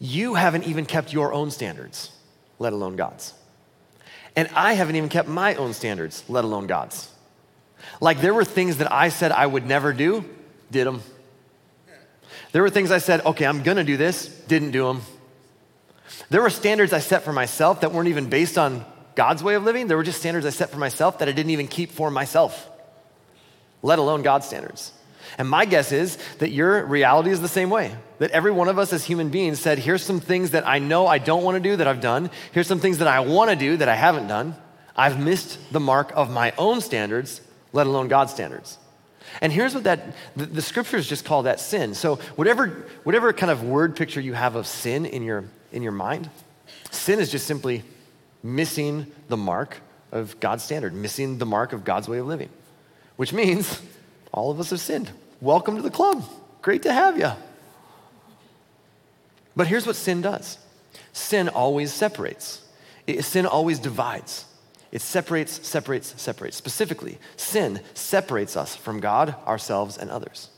you 0.00 0.32
haven't 0.32 0.64
even 0.64 0.86
kept 0.86 1.12
your 1.12 1.34
own 1.34 1.50
standards, 1.50 2.10
let 2.58 2.72
alone 2.72 2.96
God's. 2.96 3.34
And 4.34 4.48
I 4.54 4.72
haven't 4.72 4.96
even 4.96 5.10
kept 5.10 5.28
my 5.28 5.56
own 5.56 5.74
standards, 5.74 6.24
let 6.26 6.42
alone 6.42 6.66
God's. 6.66 7.10
Like 8.00 8.22
there 8.22 8.32
were 8.32 8.46
things 8.46 8.78
that 8.78 8.90
I 8.90 9.10
said 9.10 9.30
I 9.30 9.44
would 9.44 9.66
never 9.66 9.92
do, 9.92 10.24
did 10.70 10.86
them. 10.86 11.02
There 12.52 12.62
were 12.62 12.70
things 12.70 12.90
I 12.90 12.96
said, 12.96 13.26
okay, 13.26 13.44
I'm 13.44 13.62
gonna 13.62 13.84
do 13.84 13.98
this, 13.98 14.26
didn't 14.26 14.70
do 14.70 14.86
them. 14.86 15.02
There 16.30 16.40
were 16.40 16.48
standards 16.48 16.94
I 16.94 17.00
set 17.00 17.24
for 17.24 17.32
myself 17.34 17.82
that 17.82 17.92
weren't 17.92 18.08
even 18.08 18.30
based 18.30 18.56
on 18.56 18.86
God's 19.16 19.44
way 19.44 19.54
of 19.54 19.64
living. 19.64 19.86
There 19.86 19.98
were 19.98 20.02
just 20.02 20.20
standards 20.20 20.46
I 20.46 20.50
set 20.50 20.70
for 20.70 20.78
myself 20.78 21.18
that 21.18 21.28
I 21.28 21.32
didn't 21.32 21.50
even 21.50 21.68
keep 21.68 21.92
for 21.92 22.10
myself, 22.10 22.70
let 23.82 23.98
alone 23.98 24.22
God's 24.22 24.46
standards. 24.46 24.93
And 25.38 25.48
my 25.48 25.64
guess 25.64 25.92
is 25.92 26.18
that 26.38 26.50
your 26.50 26.84
reality 26.84 27.30
is 27.30 27.40
the 27.40 27.48
same 27.48 27.70
way. 27.70 27.94
That 28.18 28.30
every 28.30 28.52
one 28.52 28.68
of 28.68 28.78
us 28.78 28.92
as 28.92 29.04
human 29.04 29.30
beings 29.30 29.60
said, 29.60 29.78
here's 29.78 30.02
some 30.02 30.20
things 30.20 30.52
that 30.52 30.66
I 30.66 30.78
know 30.78 31.06
I 31.06 31.18
don't 31.18 31.42
want 31.42 31.56
to 31.56 31.60
do 31.60 31.76
that 31.76 31.86
I've 31.86 32.00
done. 32.00 32.30
Here's 32.52 32.66
some 32.66 32.80
things 32.80 32.98
that 32.98 33.08
I 33.08 33.20
want 33.20 33.50
to 33.50 33.56
do 33.56 33.76
that 33.76 33.88
I 33.88 33.94
haven't 33.94 34.28
done. 34.28 34.54
I've 34.96 35.18
missed 35.18 35.58
the 35.72 35.80
mark 35.80 36.12
of 36.14 36.30
my 36.30 36.52
own 36.56 36.80
standards, 36.80 37.40
let 37.72 37.86
alone 37.86 38.08
God's 38.08 38.32
standards. 38.32 38.78
And 39.40 39.52
here's 39.52 39.74
what 39.74 39.84
that, 39.84 40.14
the, 40.36 40.46
the 40.46 40.62
scriptures 40.62 41.08
just 41.08 41.24
call 41.24 41.44
that 41.44 41.58
sin. 41.58 41.94
So 41.94 42.16
whatever, 42.36 42.86
whatever 43.02 43.32
kind 43.32 43.50
of 43.50 43.64
word 43.64 43.96
picture 43.96 44.20
you 44.20 44.34
have 44.34 44.54
of 44.54 44.66
sin 44.66 45.06
in 45.06 45.22
your, 45.22 45.44
in 45.72 45.82
your 45.82 45.92
mind, 45.92 46.30
sin 46.90 47.18
is 47.18 47.30
just 47.30 47.46
simply 47.46 47.82
missing 48.42 49.06
the 49.28 49.36
mark 49.36 49.80
of 50.12 50.38
God's 50.38 50.62
standard, 50.62 50.94
missing 50.94 51.38
the 51.38 51.46
mark 51.46 51.72
of 51.72 51.84
God's 51.84 52.08
way 52.08 52.18
of 52.18 52.26
living, 52.26 52.50
which 53.16 53.32
means 53.32 53.80
all 54.32 54.50
of 54.50 54.60
us 54.60 54.70
have 54.70 54.80
sinned. 54.80 55.10
Welcome 55.44 55.76
to 55.76 55.82
the 55.82 55.90
club. 55.90 56.24
Great 56.62 56.84
to 56.84 56.92
have 56.92 57.18
you. 57.18 57.30
But 59.54 59.66
here's 59.66 59.86
what 59.86 59.94
sin 59.94 60.22
does 60.22 60.58
sin 61.12 61.50
always 61.50 61.92
separates, 61.92 62.62
sin 63.20 63.44
always 63.44 63.78
divides. 63.78 64.46
It 64.90 65.02
separates, 65.02 65.66
separates, 65.66 66.14
separates. 66.16 66.56
Specifically, 66.56 67.18
sin 67.36 67.80
separates 67.92 68.56
us 68.56 68.74
from 68.74 69.00
God, 69.00 69.34
ourselves, 69.46 69.98
and 69.98 70.10
others. 70.10 70.48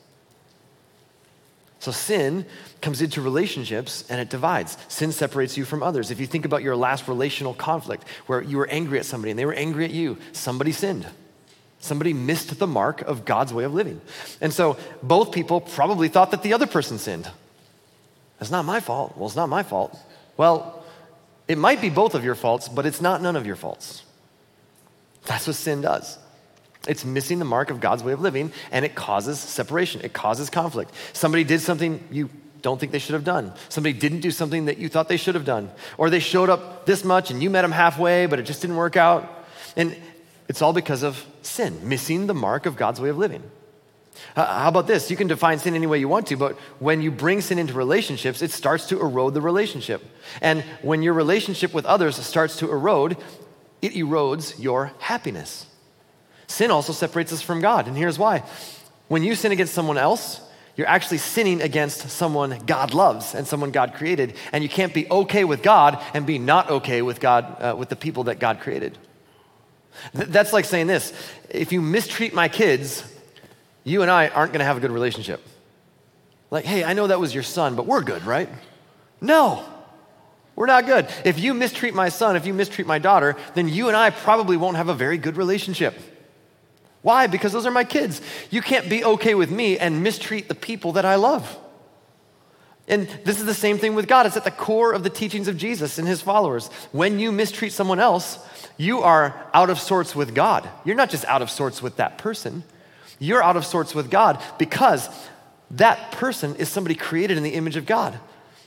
So 1.80 1.90
sin 1.90 2.46
comes 2.80 3.02
into 3.02 3.20
relationships 3.20 4.04
and 4.08 4.20
it 4.20 4.30
divides. 4.30 4.78
Sin 4.86 5.10
separates 5.10 5.56
you 5.56 5.64
from 5.64 5.82
others. 5.82 6.12
If 6.12 6.20
you 6.20 6.26
think 6.26 6.44
about 6.44 6.62
your 6.62 6.76
last 6.76 7.08
relational 7.08 7.54
conflict 7.54 8.06
where 8.26 8.40
you 8.40 8.56
were 8.56 8.68
angry 8.68 9.00
at 9.00 9.06
somebody 9.06 9.30
and 9.30 9.38
they 9.38 9.46
were 9.46 9.54
angry 9.54 9.84
at 9.84 9.90
you, 9.90 10.16
somebody 10.32 10.70
sinned. 10.70 11.06
Somebody 11.86 12.12
missed 12.12 12.58
the 12.58 12.66
mark 12.66 13.02
of 13.02 13.24
God's 13.24 13.54
way 13.54 13.64
of 13.64 13.72
living. 13.72 14.00
And 14.40 14.52
so 14.52 14.76
both 15.02 15.32
people 15.32 15.60
probably 15.60 16.08
thought 16.08 16.32
that 16.32 16.42
the 16.42 16.52
other 16.52 16.66
person 16.66 16.98
sinned. 16.98 17.30
That's 18.38 18.50
not 18.50 18.64
my 18.64 18.80
fault. 18.80 19.16
Well, 19.16 19.26
it's 19.26 19.36
not 19.36 19.48
my 19.48 19.62
fault. 19.62 19.96
Well, 20.36 20.84
it 21.48 21.58
might 21.58 21.80
be 21.80 21.90
both 21.90 22.14
of 22.14 22.24
your 22.24 22.34
faults, 22.34 22.68
but 22.68 22.84
it's 22.86 23.00
not 23.00 23.22
none 23.22 23.36
of 23.36 23.46
your 23.46 23.56
faults. 23.56 24.02
That's 25.24 25.46
what 25.46 25.56
sin 25.56 25.80
does. 25.80 26.18
It's 26.88 27.04
missing 27.04 27.38
the 27.38 27.44
mark 27.44 27.70
of 27.70 27.80
God's 27.80 28.02
way 28.04 28.12
of 28.12 28.20
living, 28.20 28.52
and 28.70 28.84
it 28.84 28.94
causes 28.94 29.38
separation. 29.38 30.02
It 30.02 30.12
causes 30.12 30.50
conflict. 30.50 30.92
Somebody 31.12 31.44
did 31.44 31.60
something 31.60 32.02
you 32.10 32.30
don't 32.62 32.78
think 32.80 32.92
they 32.92 32.98
should 32.98 33.14
have 33.14 33.24
done. 33.24 33.52
Somebody 33.68 33.92
didn't 33.92 34.20
do 34.20 34.30
something 34.30 34.64
that 34.64 34.78
you 34.78 34.88
thought 34.88 35.08
they 35.08 35.16
should 35.16 35.34
have 35.34 35.44
done. 35.44 35.70
Or 35.98 36.10
they 36.10 36.18
showed 36.18 36.50
up 36.50 36.86
this 36.86 37.04
much 37.04 37.30
and 37.30 37.42
you 37.42 37.50
met 37.50 37.62
them 37.62 37.72
halfway, 37.72 38.26
but 38.26 38.38
it 38.38 38.42
just 38.42 38.60
didn't 38.60 38.76
work 38.76 38.96
out. 38.96 39.46
And 39.76 39.96
it's 40.48 40.62
all 40.62 40.72
because 40.72 41.02
of 41.02 41.24
sin, 41.42 41.88
missing 41.88 42.26
the 42.26 42.34
mark 42.34 42.66
of 42.66 42.76
God's 42.76 43.00
way 43.00 43.08
of 43.08 43.18
living. 43.18 43.42
How 44.34 44.68
about 44.68 44.86
this? 44.86 45.10
You 45.10 45.16
can 45.16 45.26
define 45.26 45.58
sin 45.58 45.74
any 45.74 45.86
way 45.86 45.98
you 45.98 46.08
want 46.08 46.26
to, 46.28 46.36
but 46.36 46.56
when 46.78 47.02
you 47.02 47.10
bring 47.10 47.40
sin 47.40 47.58
into 47.58 47.74
relationships, 47.74 48.42
it 48.42 48.50
starts 48.50 48.86
to 48.88 49.00
erode 49.00 49.34
the 49.34 49.40
relationship. 49.40 50.02
And 50.40 50.62
when 50.82 51.02
your 51.02 51.12
relationship 51.12 51.74
with 51.74 51.84
others 51.84 52.16
starts 52.16 52.56
to 52.58 52.70
erode, 52.70 53.16
it 53.82 53.92
erodes 53.92 54.60
your 54.62 54.92
happiness. 54.98 55.66
Sin 56.46 56.70
also 56.70 56.92
separates 56.92 57.32
us 57.32 57.42
from 57.42 57.60
God, 57.60 57.88
and 57.88 57.96
here's 57.96 58.18
why. 58.18 58.42
When 59.08 59.22
you 59.22 59.34
sin 59.34 59.52
against 59.52 59.74
someone 59.74 59.98
else, 59.98 60.40
you're 60.76 60.88
actually 60.88 61.18
sinning 61.18 61.62
against 61.62 62.10
someone 62.10 62.58
God 62.66 62.94
loves 62.94 63.34
and 63.34 63.46
someone 63.46 63.70
God 63.70 63.94
created, 63.94 64.34
and 64.52 64.62
you 64.62 64.68
can't 64.68 64.94
be 64.94 65.08
okay 65.10 65.44
with 65.44 65.62
God 65.62 66.02
and 66.14 66.26
be 66.26 66.38
not 66.38 66.70
okay 66.70 67.02
with 67.02 67.20
God, 67.20 67.56
uh, 67.60 67.74
with 67.76 67.88
the 67.88 67.96
people 67.96 68.24
that 68.24 68.38
God 68.38 68.60
created. 68.60 68.96
Th- 70.14 70.28
that's 70.28 70.52
like 70.52 70.64
saying 70.64 70.86
this 70.86 71.12
if 71.50 71.72
you 71.72 71.80
mistreat 71.80 72.34
my 72.34 72.48
kids, 72.48 73.04
you 73.84 74.02
and 74.02 74.10
I 74.10 74.28
aren't 74.28 74.52
going 74.52 74.60
to 74.60 74.64
have 74.64 74.76
a 74.76 74.80
good 74.80 74.90
relationship. 74.90 75.42
Like, 76.50 76.64
hey, 76.64 76.84
I 76.84 76.92
know 76.92 77.06
that 77.06 77.20
was 77.20 77.34
your 77.34 77.42
son, 77.42 77.74
but 77.74 77.86
we're 77.86 78.02
good, 78.02 78.24
right? 78.24 78.48
No, 79.20 79.64
we're 80.54 80.66
not 80.66 80.86
good. 80.86 81.08
If 81.24 81.38
you 81.38 81.54
mistreat 81.54 81.94
my 81.94 82.08
son, 82.08 82.36
if 82.36 82.46
you 82.46 82.54
mistreat 82.54 82.86
my 82.86 82.98
daughter, 82.98 83.36
then 83.54 83.68
you 83.68 83.88
and 83.88 83.96
I 83.96 84.10
probably 84.10 84.56
won't 84.56 84.76
have 84.76 84.88
a 84.88 84.94
very 84.94 85.18
good 85.18 85.36
relationship. 85.36 85.98
Why? 87.02 87.26
Because 87.26 87.52
those 87.52 87.66
are 87.66 87.70
my 87.70 87.84
kids. 87.84 88.20
You 88.50 88.62
can't 88.62 88.88
be 88.88 89.04
okay 89.04 89.34
with 89.34 89.50
me 89.50 89.78
and 89.78 90.02
mistreat 90.02 90.48
the 90.48 90.54
people 90.54 90.92
that 90.92 91.04
I 91.04 91.16
love. 91.16 91.56
And 92.88 93.08
this 93.24 93.40
is 93.40 93.46
the 93.46 93.54
same 93.54 93.78
thing 93.78 93.94
with 93.94 94.06
God. 94.06 94.26
It's 94.26 94.36
at 94.36 94.44
the 94.44 94.50
core 94.50 94.92
of 94.92 95.02
the 95.02 95.10
teachings 95.10 95.48
of 95.48 95.56
Jesus 95.56 95.98
and 95.98 96.06
his 96.06 96.22
followers. 96.22 96.68
When 96.92 97.18
you 97.18 97.32
mistreat 97.32 97.72
someone 97.72 97.98
else, 97.98 98.38
you 98.76 99.00
are 99.00 99.48
out 99.52 99.70
of 99.70 99.80
sorts 99.80 100.14
with 100.14 100.34
God. 100.34 100.68
You're 100.84 100.96
not 100.96 101.10
just 101.10 101.24
out 101.24 101.42
of 101.42 101.50
sorts 101.50 101.82
with 101.82 101.96
that 101.96 102.18
person, 102.18 102.62
you're 103.18 103.42
out 103.42 103.56
of 103.56 103.64
sorts 103.64 103.94
with 103.94 104.10
God 104.10 104.40
because 104.58 105.08
that 105.72 106.12
person 106.12 106.54
is 106.56 106.68
somebody 106.68 106.94
created 106.94 107.36
in 107.36 107.42
the 107.42 107.54
image 107.54 107.76
of 107.76 107.86
God. 107.86 108.18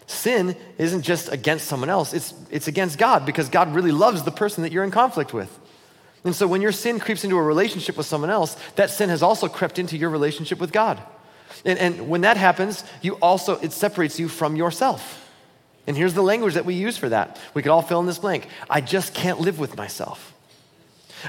Sin 0.07 0.55
isn't 0.77 1.03
just 1.03 1.31
against 1.31 1.67
someone 1.67 1.89
else, 1.89 2.13
it's, 2.13 2.33
it's 2.49 2.67
against 2.67 2.97
God 2.97 3.25
because 3.25 3.47
God 3.47 3.73
really 3.73 3.91
loves 3.91 4.23
the 4.23 4.31
person 4.31 4.63
that 4.63 4.71
you're 4.71 4.83
in 4.83 4.91
conflict 4.91 5.33
with. 5.33 5.57
And 6.25 6.35
so 6.35 6.47
when 6.47 6.61
your 6.61 6.73
sin 6.73 6.99
creeps 6.99 7.23
into 7.23 7.37
a 7.37 7.43
relationship 7.43 7.95
with 7.95 8.05
someone 8.05 8.29
else, 8.29 8.57
that 8.75 8.89
sin 8.89 9.09
has 9.09 9.23
also 9.23 9.47
crept 9.47 9.79
into 9.79 9.95
your 9.97 10.09
relationship 10.09 10.59
with 10.59 10.73
God. 10.73 11.01
And, 11.65 11.77
and 11.79 12.09
when 12.09 12.21
that 12.21 12.37
happens, 12.37 12.83
you 13.01 13.13
also, 13.15 13.59
it 13.59 13.71
separates 13.71 14.19
you 14.19 14.27
from 14.27 14.55
yourself. 14.55 15.27
And 15.87 15.97
here's 15.97 16.13
the 16.13 16.21
language 16.21 16.53
that 16.53 16.65
we 16.65 16.75
use 16.75 16.97
for 16.97 17.09
that. 17.09 17.39
We 17.53 17.61
could 17.61 17.71
all 17.71 17.81
fill 17.81 17.99
in 17.99 18.05
this 18.05 18.19
blank. 18.19 18.47
I 18.69 18.81
just 18.81 19.13
can't 19.13 19.39
live 19.39 19.59
with 19.59 19.75
myself. 19.75 20.33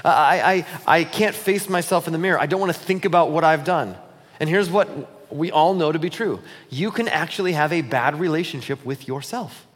I, 0.05 0.65
I, 0.87 0.99
I 0.99 1.03
can't 1.03 1.35
face 1.35 1.67
myself 1.67 2.07
in 2.07 2.13
the 2.13 2.19
mirror. 2.19 2.39
I 2.39 2.45
don't 2.45 2.59
want 2.59 2.71
to 2.71 2.79
think 2.79 3.05
about 3.05 3.31
what 3.31 3.43
I've 3.43 3.63
done. 3.63 3.97
And 4.39 4.49
here's 4.49 4.69
what 4.69 4.89
we 5.31 5.51
all 5.51 5.73
know 5.73 5.91
to 5.91 5.99
be 5.99 6.09
true 6.09 6.39
you 6.69 6.91
can 6.91 7.07
actually 7.07 7.53
have 7.53 7.73
a 7.73 7.81
bad 7.81 8.19
relationship 8.19 8.85
with 8.85 9.07
yourself. 9.07 9.67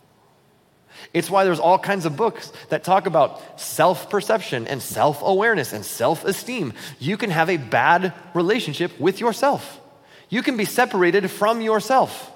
It's 1.14 1.30
why 1.30 1.44
there's 1.44 1.60
all 1.60 1.80
kinds 1.80 2.06
of 2.06 2.16
books 2.16 2.52
that 2.70 2.84
talk 2.84 3.06
about 3.06 3.60
self 3.60 4.10
perception 4.10 4.68
and 4.68 4.82
self 4.82 5.22
awareness 5.22 5.74
and 5.74 5.86
self 5.86 6.26
esteem. 6.26 6.74
You 7.00 7.18
can 7.18 7.30
have 7.30 7.50
a 7.50 7.58
bad 7.58 8.14
relationship 8.34 9.00
with 9.00 9.20
yourself. 9.20 9.80
You 10.30 10.42
can 10.42 10.58
be 10.58 10.66
separated 10.66 11.30
from 11.30 11.62
yourself. 11.62 12.32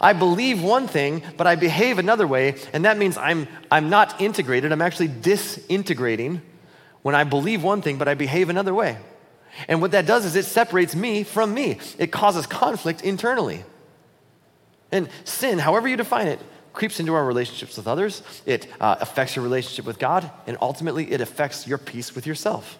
I 0.00 0.12
believe 0.12 0.62
one 0.62 0.86
thing, 0.86 1.22
but 1.36 1.46
I 1.46 1.56
behave 1.56 1.98
another 1.98 2.26
way, 2.26 2.56
and 2.72 2.84
that 2.84 2.96
means 2.96 3.16
I'm, 3.16 3.48
I'm 3.70 3.90
not 3.90 4.20
integrated. 4.20 4.72
I'm 4.72 4.82
actually 4.82 5.08
disintegrating 5.08 6.42
when 7.02 7.14
I 7.14 7.24
believe 7.24 7.62
one 7.62 7.82
thing, 7.82 7.98
but 7.98 8.08
I 8.08 8.14
behave 8.14 8.48
another 8.48 8.72
way. 8.72 8.98
And 9.68 9.80
what 9.80 9.92
that 9.92 10.06
does 10.06 10.24
is 10.24 10.36
it 10.36 10.44
separates 10.44 10.94
me 10.94 11.22
from 11.22 11.54
me, 11.54 11.78
it 11.98 12.10
causes 12.10 12.46
conflict 12.46 13.02
internally. 13.02 13.64
And 14.90 15.08
sin, 15.24 15.58
however 15.58 15.88
you 15.88 15.96
define 15.96 16.28
it, 16.28 16.40
creeps 16.72 16.98
into 17.00 17.14
our 17.14 17.24
relationships 17.24 17.76
with 17.76 17.86
others, 17.86 18.22
it 18.46 18.66
uh, 18.80 18.96
affects 19.00 19.36
your 19.36 19.44
relationship 19.44 19.84
with 19.84 19.98
God, 19.98 20.30
and 20.46 20.56
ultimately 20.60 21.10
it 21.10 21.20
affects 21.20 21.66
your 21.66 21.78
peace 21.78 22.14
with 22.14 22.26
yourself. 22.26 22.78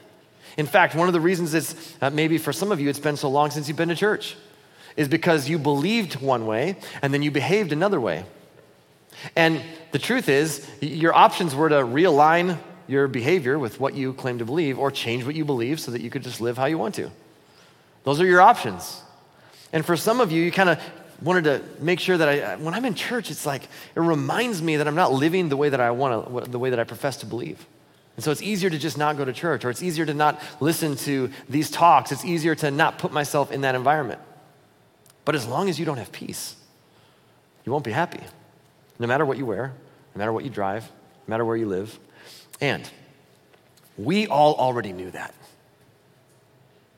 In 0.56 0.66
fact, 0.66 0.94
one 0.94 1.08
of 1.08 1.12
the 1.12 1.20
reasons 1.20 1.54
it's 1.54 1.94
uh, 2.00 2.10
maybe 2.10 2.38
for 2.38 2.52
some 2.52 2.70
of 2.70 2.80
you 2.80 2.88
it's 2.88 2.98
been 2.98 3.16
so 3.16 3.28
long 3.28 3.50
since 3.50 3.68
you've 3.68 3.76
been 3.76 3.88
to 3.88 3.96
church 3.96 4.36
is 4.96 5.08
because 5.08 5.48
you 5.48 5.58
believed 5.58 6.20
one 6.20 6.46
way 6.46 6.76
and 7.02 7.12
then 7.12 7.22
you 7.22 7.30
behaved 7.30 7.72
another 7.72 8.00
way. 8.00 8.24
And 9.34 9.60
the 9.92 9.98
truth 9.98 10.28
is, 10.28 10.68
your 10.80 11.14
options 11.14 11.54
were 11.54 11.68
to 11.68 11.76
realign 11.76 12.58
your 12.86 13.08
behavior 13.08 13.58
with 13.58 13.80
what 13.80 13.94
you 13.94 14.12
claim 14.12 14.38
to 14.38 14.44
believe 14.44 14.78
or 14.78 14.90
change 14.90 15.24
what 15.24 15.34
you 15.34 15.44
believe 15.44 15.80
so 15.80 15.90
that 15.90 16.00
you 16.00 16.10
could 16.10 16.22
just 16.22 16.40
live 16.40 16.56
how 16.56 16.66
you 16.66 16.78
want 16.78 16.94
to. 16.96 17.10
Those 18.04 18.20
are 18.20 18.26
your 18.26 18.40
options. 18.40 19.02
And 19.72 19.84
for 19.84 19.96
some 19.96 20.20
of 20.20 20.30
you, 20.30 20.42
you 20.42 20.52
kind 20.52 20.68
of 20.68 20.80
wanted 21.22 21.44
to 21.44 21.62
make 21.82 22.00
sure 22.00 22.16
that 22.16 22.28
I, 22.28 22.56
when 22.56 22.74
I'm 22.74 22.84
in 22.84 22.94
church, 22.94 23.30
it's 23.30 23.46
like, 23.46 23.62
it 23.62 24.00
reminds 24.00 24.60
me 24.60 24.76
that 24.76 24.86
I'm 24.86 24.94
not 24.94 25.12
living 25.12 25.48
the 25.48 25.56
way 25.56 25.70
that 25.70 25.80
I 25.80 25.90
want 25.90 26.44
to, 26.44 26.50
the 26.50 26.58
way 26.58 26.70
that 26.70 26.78
I 26.78 26.84
profess 26.84 27.16
to 27.18 27.26
believe. 27.26 27.64
And 28.16 28.24
so 28.24 28.30
it's 28.30 28.42
easier 28.42 28.70
to 28.70 28.78
just 28.78 28.96
not 28.96 29.16
go 29.16 29.24
to 29.24 29.32
church, 29.32 29.64
or 29.64 29.70
it's 29.70 29.82
easier 29.82 30.06
to 30.06 30.14
not 30.14 30.40
listen 30.60 30.96
to 30.98 31.30
these 31.48 31.70
talks. 31.70 32.12
It's 32.12 32.24
easier 32.24 32.54
to 32.56 32.70
not 32.70 32.98
put 32.98 33.12
myself 33.12 33.50
in 33.50 33.62
that 33.62 33.74
environment. 33.74 34.20
But 35.24 35.34
as 35.34 35.46
long 35.46 35.68
as 35.68 35.78
you 35.78 35.84
don't 35.84 35.96
have 35.96 36.12
peace, 36.12 36.54
you 37.64 37.72
won't 37.72 37.84
be 37.84 37.92
happy. 37.92 38.20
No 38.98 39.06
matter 39.06 39.24
what 39.24 39.38
you 39.38 39.46
wear, 39.46 39.72
no 40.14 40.18
matter 40.18 40.32
what 40.32 40.44
you 40.44 40.50
drive, 40.50 40.84
no 41.26 41.32
matter 41.32 41.44
where 41.44 41.56
you 41.56 41.66
live, 41.66 41.98
and 42.60 42.88
we 43.96 44.26
all 44.26 44.54
already 44.54 44.92
knew 44.92 45.10
that. 45.10 45.34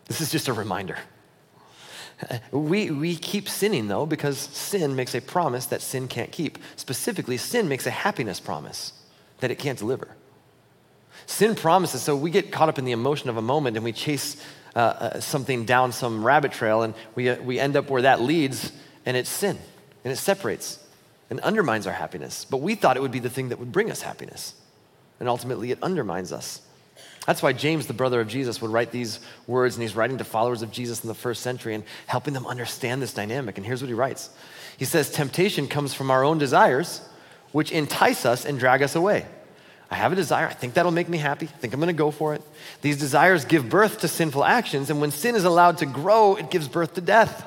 This 0.07 0.21
is 0.21 0.31
just 0.31 0.49
a 0.49 0.53
reminder. 0.53 0.99
We, 2.51 2.91
we 2.91 3.15
keep 3.15 3.47
sinning 3.47 3.89
though 3.89 4.07
because 4.07 4.39
sin 4.39 4.97
makes 4.97 5.15
a 5.15 5.21
promise 5.21 5.67
that 5.67 5.83
sin 5.83 6.09
can't 6.09 6.33
keep. 6.33 6.57
Specifically, 6.77 7.37
sin 7.37 7.69
makes 7.69 7.87
a 7.87 7.91
happiness 7.91 8.41
promise 8.41 8.95
that 9.41 9.51
it 9.51 9.57
can't 9.59 9.79
deliver. 9.79 10.09
Sin 11.25 11.55
promises, 11.55 12.03
so 12.03 12.15
we 12.15 12.31
get 12.31 12.53
caught 12.53 12.69
up 12.69 12.79
in 12.79 12.85
the 12.85 12.93
emotion 12.93 13.31
of 13.31 13.37
a 13.37 13.43
moment 13.43 13.77
and 13.77 13.85
we 13.85 13.93
chase 13.93 14.37
uh, 14.75 14.79
uh, 14.79 15.21
something 15.21 15.65
down 15.65 15.91
some 15.93 16.25
rabbit 16.25 16.53
trail 16.53 16.83
and 16.83 16.95
we, 17.15 17.31
uh, 17.31 17.41
we 17.43 17.59
end 17.59 17.77
up 17.77 17.89
where 17.89 18.03
that 18.03 18.21
leads 18.21 18.73
and 19.07 19.17
it's 19.17 19.31
sin 19.31 19.59
and 20.05 20.13
it 20.13 20.17
separates 20.17 20.79
and 21.31 21.41
undermines 21.41 21.87
our 21.87 21.93
happiness. 21.93 22.45
But 22.45 22.59
we 22.59 22.75
thought 22.75 22.97
it 22.97 23.01
would 23.01 23.11
be 23.11 23.19
the 23.19 23.31
thing 23.31 23.49
that 23.49 23.59
would 23.59 23.73
bring 23.73 23.91
us 23.91 24.03
happiness 24.03 24.55
and 25.19 25.29
ultimately 25.29 25.71
it 25.71 25.83
undermines 25.83 26.33
us. 26.33 26.61
That's 27.27 27.43
why 27.43 27.53
James, 27.53 27.87
the 27.87 27.93
brother 27.93 28.21
of 28.21 28.29
Jesus, 28.29 28.63
would 28.63 28.71
write 28.71 28.93
these 28.93 29.19
words, 29.49 29.75
and 29.75 29.83
he's 29.83 29.97
writing 29.97 30.19
to 30.19 30.25
followers 30.25 30.63
of 30.63 30.71
Jesus 30.71 31.03
in 31.03 31.09
the 31.09 31.15
first 31.15 31.43
century 31.43 31.75
and 31.75 31.83
helping 32.07 32.35
them 32.35 32.47
understand 32.47 33.03
this 33.03 33.13
dynamic. 33.13 33.57
And 33.59 33.67
here's 33.67 33.83
what 33.83 33.89
he 33.89 33.95
writes 33.95 34.31
He 34.77 34.85
says, 34.85 35.11
Temptation 35.11 35.67
comes 35.67 35.93
from 35.93 36.11
our 36.13 36.23
own 36.23 36.39
desires, 36.39 37.01
which 37.51 37.73
entice 37.73 38.25
us 38.25 38.45
and 38.45 38.59
drag 38.59 38.81
us 38.81 38.95
away. 38.95 39.27
I 39.91 39.95
have 39.95 40.13
a 40.13 40.17
desire. 40.17 40.47
I 40.47 40.53
think 40.53 40.75
that'll 40.75 40.93
make 40.93 41.09
me 41.09 41.19
happy. 41.19 41.47
I 41.47 41.59
think 41.59 41.73
I'm 41.73 41.81
going 41.81 41.89
to 41.89 41.99
go 41.99 42.11
for 42.11 42.35
it. 42.35 42.43
These 42.83 42.99
desires 42.99 43.45
give 43.45 43.69
birth 43.69 44.01
to 44.01 44.09
sinful 44.09 44.45
actions, 44.45 44.91
and 44.91 45.01
when 45.01 45.11
sin 45.11 45.35
is 45.37 45.45
allowed 45.45 45.79
to 45.79 45.87
grow, 45.87 46.35
it 46.35 46.51
gives 46.51 46.69
birth 46.69 46.95
to 46.95 47.01
death. 47.01 47.47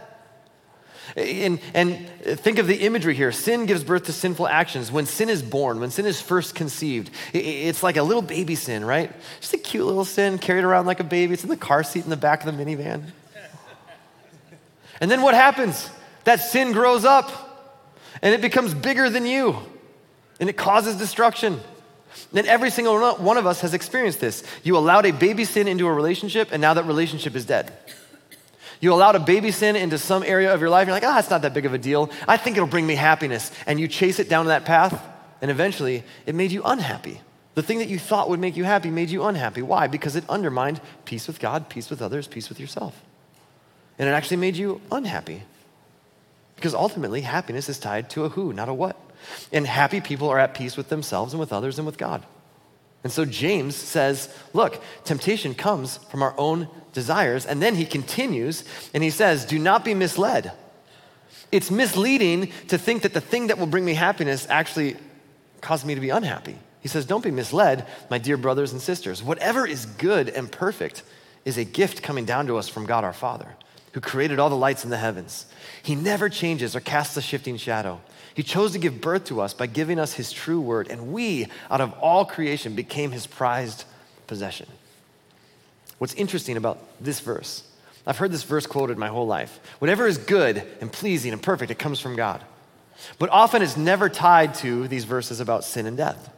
And, 1.16 1.60
and 1.74 2.08
think 2.22 2.60
of 2.60 2.68
the 2.68 2.78
imagery 2.78 3.16
here. 3.16 3.32
Sin 3.32 3.66
gives 3.66 3.84
birth 3.84 4.04
to 4.06 4.14
sinful 4.14 4.48
actions. 4.48 4.92
When 4.92 5.06
sin 5.06 5.28
is 5.28 5.42
born, 5.42 5.80
when 5.80 5.90
sin 5.90 6.06
is 6.06 6.22
first 6.22 6.56
conceived, 6.56 7.10
it's 7.34 7.82
like 7.82 7.98
a 7.98 8.04
little 8.04 8.22
baby 8.22 8.56
sin, 8.56 8.86
right? 8.86 9.12
Just 9.42 9.54
a 9.54 9.58
cute 9.58 9.86
little 9.86 10.06
sin 10.06 10.38
carried 10.38 10.64
around 10.64 10.86
like 10.86 11.00
a 11.00 11.04
baby. 11.04 11.34
It's 11.34 11.44
in 11.44 11.50
the 11.50 11.58
car 11.58 11.84
seat 11.84 12.04
in 12.04 12.10
the 12.10 12.18
back 12.18 12.46
of 12.46 12.56
the 12.56 12.64
minivan. 12.64 13.06
And 15.02 15.10
then 15.10 15.22
what 15.22 15.34
happens? 15.34 15.90
That 16.26 16.42
sin 16.42 16.74
grows 16.74 17.06
up 17.06 17.32
and 18.22 18.34
it 18.34 18.42
becomes 18.42 18.74
bigger 18.74 19.10
than 19.10 19.26
you 19.26 19.58
and 20.40 20.50
it 20.50 20.58
causes 20.58 20.96
destruction. 20.96 21.60
And 22.34 22.48
every 22.48 22.70
single 22.70 23.16
one 23.16 23.38
of 23.38 23.46
us 23.46 23.62
has 23.62 23.74
experienced 23.74 24.20
this. 24.20 24.44
You 24.64 24.78
allowed 24.78 25.06
a 25.06 25.12
baby 25.12 25.46
sin 25.46 25.68
into 25.68 25.88
a 25.88 25.94
relationship, 25.94 26.50
and 26.52 26.62
now 26.62 26.74
that 26.74 26.86
relationship 26.86 27.36
is 27.36 27.46
dead. 27.46 27.72
You 28.82 28.94
allowed 28.94 29.16
a 29.16 29.20
baby 29.20 29.52
sin 29.52 29.76
into 29.76 29.98
some 29.98 30.24
area 30.24 30.54
of 30.54 30.62
your 30.62 30.70
life, 30.70 30.88
you're 30.88 30.96
like, 30.96 31.04
ah, 31.04 31.16
oh, 31.16 31.20
it's 31.20 31.30
not 31.30 31.42
that 31.42 31.54
big 31.54 31.66
of 31.66 31.74
a 31.74 31.78
deal. 31.78 32.10
I 32.28 32.38
think 32.38 32.56
it'll 32.56 32.68
bring 32.68 32.88
me 32.88 32.96
happiness. 32.96 33.52
And 33.66 33.80
you 33.80 33.88
chase 33.88 34.20
it 34.20 34.30
down 34.30 34.48
that 34.48 34.66
path, 34.66 35.04
and 35.42 35.52
eventually 35.52 36.04
it 36.26 36.36
made 36.36 36.52
you 36.52 36.64
unhappy. 36.64 37.22
The 37.56 37.64
thing 37.64 37.80
that 37.80 37.90
you 37.90 38.00
thought 38.00 38.30
would 38.30 38.40
make 38.40 38.56
you 38.56 38.64
happy 38.64 38.90
made 38.90 39.10
you 39.10 39.24
unhappy. 39.24 39.62
Why? 39.62 39.88
Because 39.88 40.16
it 40.16 40.24
undermined 40.30 40.80
peace 41.04 41.28
with 41.28 41.40
God, 41.40 41.68
peace 41.68 41.90
with 41.90 42.02
others, 42.02 42.28
peace 42.28 42.48
with 42.48 42.60
yourself. 42.60 43.02
And 43.98 44.08
it 44.08 44.14
actually 44.14 44.38
made 44.38 44.56
you 44.56 44.80
unhappy. 44.92 45.44
Because 46.56 46.74
ultimately, 46.74 47.22
happiness 47.22 47.68
is 47.68 47.80
tied 47.80 48.10
to 48.12 48.24
a 48.24 48.30
who, 48.30 48.54
not 48.54 48.70
a 48.70 48.74
what. 48.74 48.96
And 49.52 49.66
happy 49.66 50.02
people 50.02 50.30
are 50.30 50.40
at 50.40 50.54
peace 50.54 50.78
with 50.78 50.90
themselves 50.90 51.34
and 51.34 51.40
with 51.40 51.54
others 51.54 51.78
and 51.78 51.86
with 51.86 51.98
God. 51.98 52.26
And 53.04 53.12
so 53.12 53.24
James 53.26 53.76
says, 53.76 54.34
look, 54.54 54.82
temptation 55.06 55.56
comes 55.56 55.98
from 55.98 56.22
our 56.22 56.36
own 56.38 56.68
desires. 56.92 57.46
And 57.46 57.62
then 57.62 57.76
he 57.76 57.86
continues 57.86 58.64
and 58.94 59.04
he 59.04 59.10
says, 59.10 59.46
do 59.46 59.58
not 59.58 59.86
be 59.86 59.94
misled. 59.94 60.52
It's 61.52 61.72
misleading 61.72 62.52
to 62.68 62.78
think 62.78 63.04
that 63.04 63.14
the 63.14 63.22
thing 63.22 63.48
that 63.48 63.58
will 63.58 63.68
bring 63.68 63.86
me 63.86 63.94
happiness 63.94 64.46
actually 64.50 64.98
causes 65.62 65.86
me 65.86 65.96
to 65.96 66.02
be 66.02 66.10
unhappy. 66.10 66.58
He 66.82 66.88
says, 66.88 67.06
Don't 67.06 67.24
be 67.24 67.32
misled, 67.32 67.88
my 68.10 68.18
dear 68.18 68.38
brothers 68.38 68.72
and 68.72 68.82
sisters. 68.82 69.22
Whatever 69.22 69.68
is 69.68 69.86
good 69.86 70.30
and 70.30 70.52
perfect 70.52 71.04
is 71.46 71.58
a 71.58 71.66
gift 71.66 72.04
coming 72.04 72.26
down 72.26 72.48
to 72.48 72.58
us 72.58 72.70
from 72.70 72.86
God 72.86 73.04
our 73.04 73.14
Father, 73.14 73.56
who 73.94 74.02
created 74.02 74.40
all 74.40 74.50
the 74.50 74.56
lights 74.56 74.84
in 74.84 74.90
the 74.90 74.98
heavens. 74.98 75.46
He 75.84 75.96
never 75.96 76.30
changes 76.30 76.76
or 76.76 76.80
casts 76.80 77.18
a 77.18 77.22
shifting 77.22 77.58
shadow. 77.58 78.02
He 78.34 78.44
chose 78.44 78.72
to 78.74 78.80
give 78.80 79.02
birth 79.02 79.26
to 79.26 79.42
us 79.42 79.54
by 79.54 79.68
giving 79.68 80.00
us 80.00 80.14
his 80.14 80.32
true 80.32 80.62
word, 80.62 80.88
and 80.90 81.12
we, 81.12 81.48
out 81.70 81.82
of 81.82 81.94
all 82.00 82.26
creation, 82.26 82.76
became 82.76 83.12
his 83.12 83.28
prized 83.28 83.86
possession. 84.28 84.68
What's 85.98 86.14
interesting 86.14 86.56
about 86.56 86.80
this 87.02 87.20
verse, 87.20 87.64
I've 88.08 88.18
heard 88.18 88.32
this 88.32 88.44
verse 88.44 88.66
quoted 88.66 88.98
my 88.98 89.08
whole 89.08 89.28
life. 89.28 89.60
Whatever 89.80 90.08
is 90.08 90.18
good 90.18 90.64
and 90.80 90.92
pleasing 90.92 91.34
and 91.34 91.42
perfect, 91.42 91.72
it 91.72 91.80
comes 91.80 92.00
from 92.00 92.16
God. 92.16 92.44
But 93.18 93.30
often 93.30 93.62
it's 93.62 93.78
never 93.78 94.10
tied 94.10 94.56
to 94.56 94.88
these 94.88 95.06
verses 95.06 95.40
about 95.40 95.64
sin 95.64 95.86
and 95.86 95.98
death. 95.98 96.30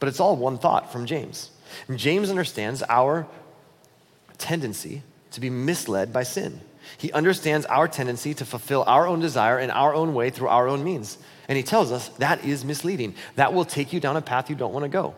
But 0.00 0.08
it's 0.08 0.20
all 0.20 0.36
one 0.36 0.58
thought 0.58 0.92
from 0.92 1.06
James. 1.06 1.50
And 1.86 1.98
James 1.98 2.30
understands 2.30 2.82
our 2.88 3.26
tendency 4.38 5.02
to 5.32 5.40
be 5.40 5.50
misled 5.50 6.12
by 6.12 6.22
sin. 6.22 6.60
He 6.96 7.12
understands 7.12 7.66
our 7.66 7.86
tendency 7.88 8.34
to 8.34 8.44
fulfill 8.44 8.84
our 8.86 9.06
own 9.06 9.20
desire 9.20 9.58
in 9.58 9.70
our 9.70 9.94
own 9.94 10.14
way 10.14 10.30
through 10.30 10.48
our 10.48 10.68
own 10.68 10.82
means. 10.82 11.18
And 11.48 11.56
he 11.56 11.62
tells 11.62 11.92
us 11.92 12.08
that 12.18 12.44
is 12.44 12.64
misleading. 12.64 13.14
That 13.36 13.52
will 13.52 13.64
take 13.64 13.92
you 13.92 14.00
down 14.00 14.16
a 14.16 14.22
path 14.22 14.48
you 14.48 14.56
don't 14.56 14.72
want 14.72 14.84
to 14.84 14.88
go. 14.88 15.14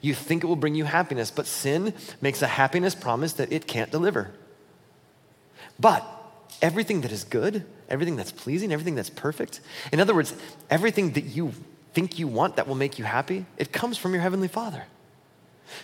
You 0.00 0.14
think 0.14 0.44
it 0.44 0.46
will 0.46 0.56
bring 0.56 0.74
you 0.74 0.84
happiness, 0.84 1.30
but 1.30 1.46
sin 1.46 1.94
makes 2.20 2.42
a 2.42 2.46
happiness 2.46 2.94
promise 2.94 3.34
that 3.34 3.52
it 3.52 3.66
can't 3.66 3.90
deliver. 3.90 4.30
But 5.78 6.04
everything 6.60 7.02
that 7.02 7.12
is 7.12 7.24
good, 7.24 7.64
everything 7.88 8.16
that's 8.16 8.32
pleasing, 8.32 8.72
everything 8.72 8.94
that's 8.94 9.10
perfect, 9.10 9.60
in 9.92 10.00
other 10.00 10.14
words, 10.14 10.34
everything 10.70 11.12
that 11.12 11.24
you 11.24 11.52
think 11.94 12.18
you 12.18 12.28
want 12.28 12.56
that 12.56 12.68
will 12.68 12.74
make 12.74 12.98
you 12.98 13.04
happy, 13.04 13.46
it 13.56 13.72
comes 13.72 13.96
from 13.96 14.12
your 14.12 14.22
Heavenly 14.22 14.48
Father. 14.48 14.84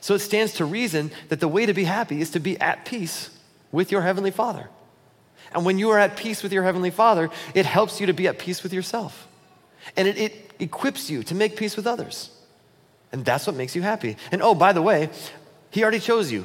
So 0.01 0.15
it 0.15 0.21
stands 0.21 0.55
to 0.55 0.65
reason 0.65 1.11
that 1.29 1.41
the 1.41 1.49
way 1.49 1.67
to 1.67 1.75
be 1.75 1.85
happy 1.85 2.21
is 2.21 2.31
to 2.31 2.41
be 2.41 2.59
at 2.61 2.85
peace 2.85 3.31
with 3.73 3.93
your 3.93 4.03
Heavenly 4.03 4.31
Father. 4.31 4.69
And 5.55 5.65
when 5.65 5.79
you 5.79 5.91
are 5.91 5.99
at 5.99 6.17
peace 6.17 6.43
with 6.43 6.53
your 6.53 6.65
Heavenly 6.65 6.91
Father, 6.91 7.31
it 7.55 7.65
helps 7.65 8.01
you 8.01 8.07
to 8.07 8.13
be 8.13 8.27
at 8.27 8.39
peace 8.39 8.63
with 8.63 8.73
yourself. 8.73 9.29
And 9.97 10.09
it, 10.09 10.19
it 10.19 10.53
equips 10.59 11.09
you 11.09 11.23
to 11.25 11.35
make 11.35 11.57
peace 11.57 11.77
with 11.77 11.87
others. 11.87 12.31
And 13.13 13.25
that's 13.25 13.47
what 13.47 13.55
makes 13.55 13.77
you 13.77 13.83
happy. 13.83 14.17
And 14.33 14.43
oh, 14.43 14.55
by 14.55 14.73
the 14.73 14.83
way, 14.83 15.11
He 15.71 15.83
already 15.83 16.01
chose 16.01 16.33
you 16.33 16.45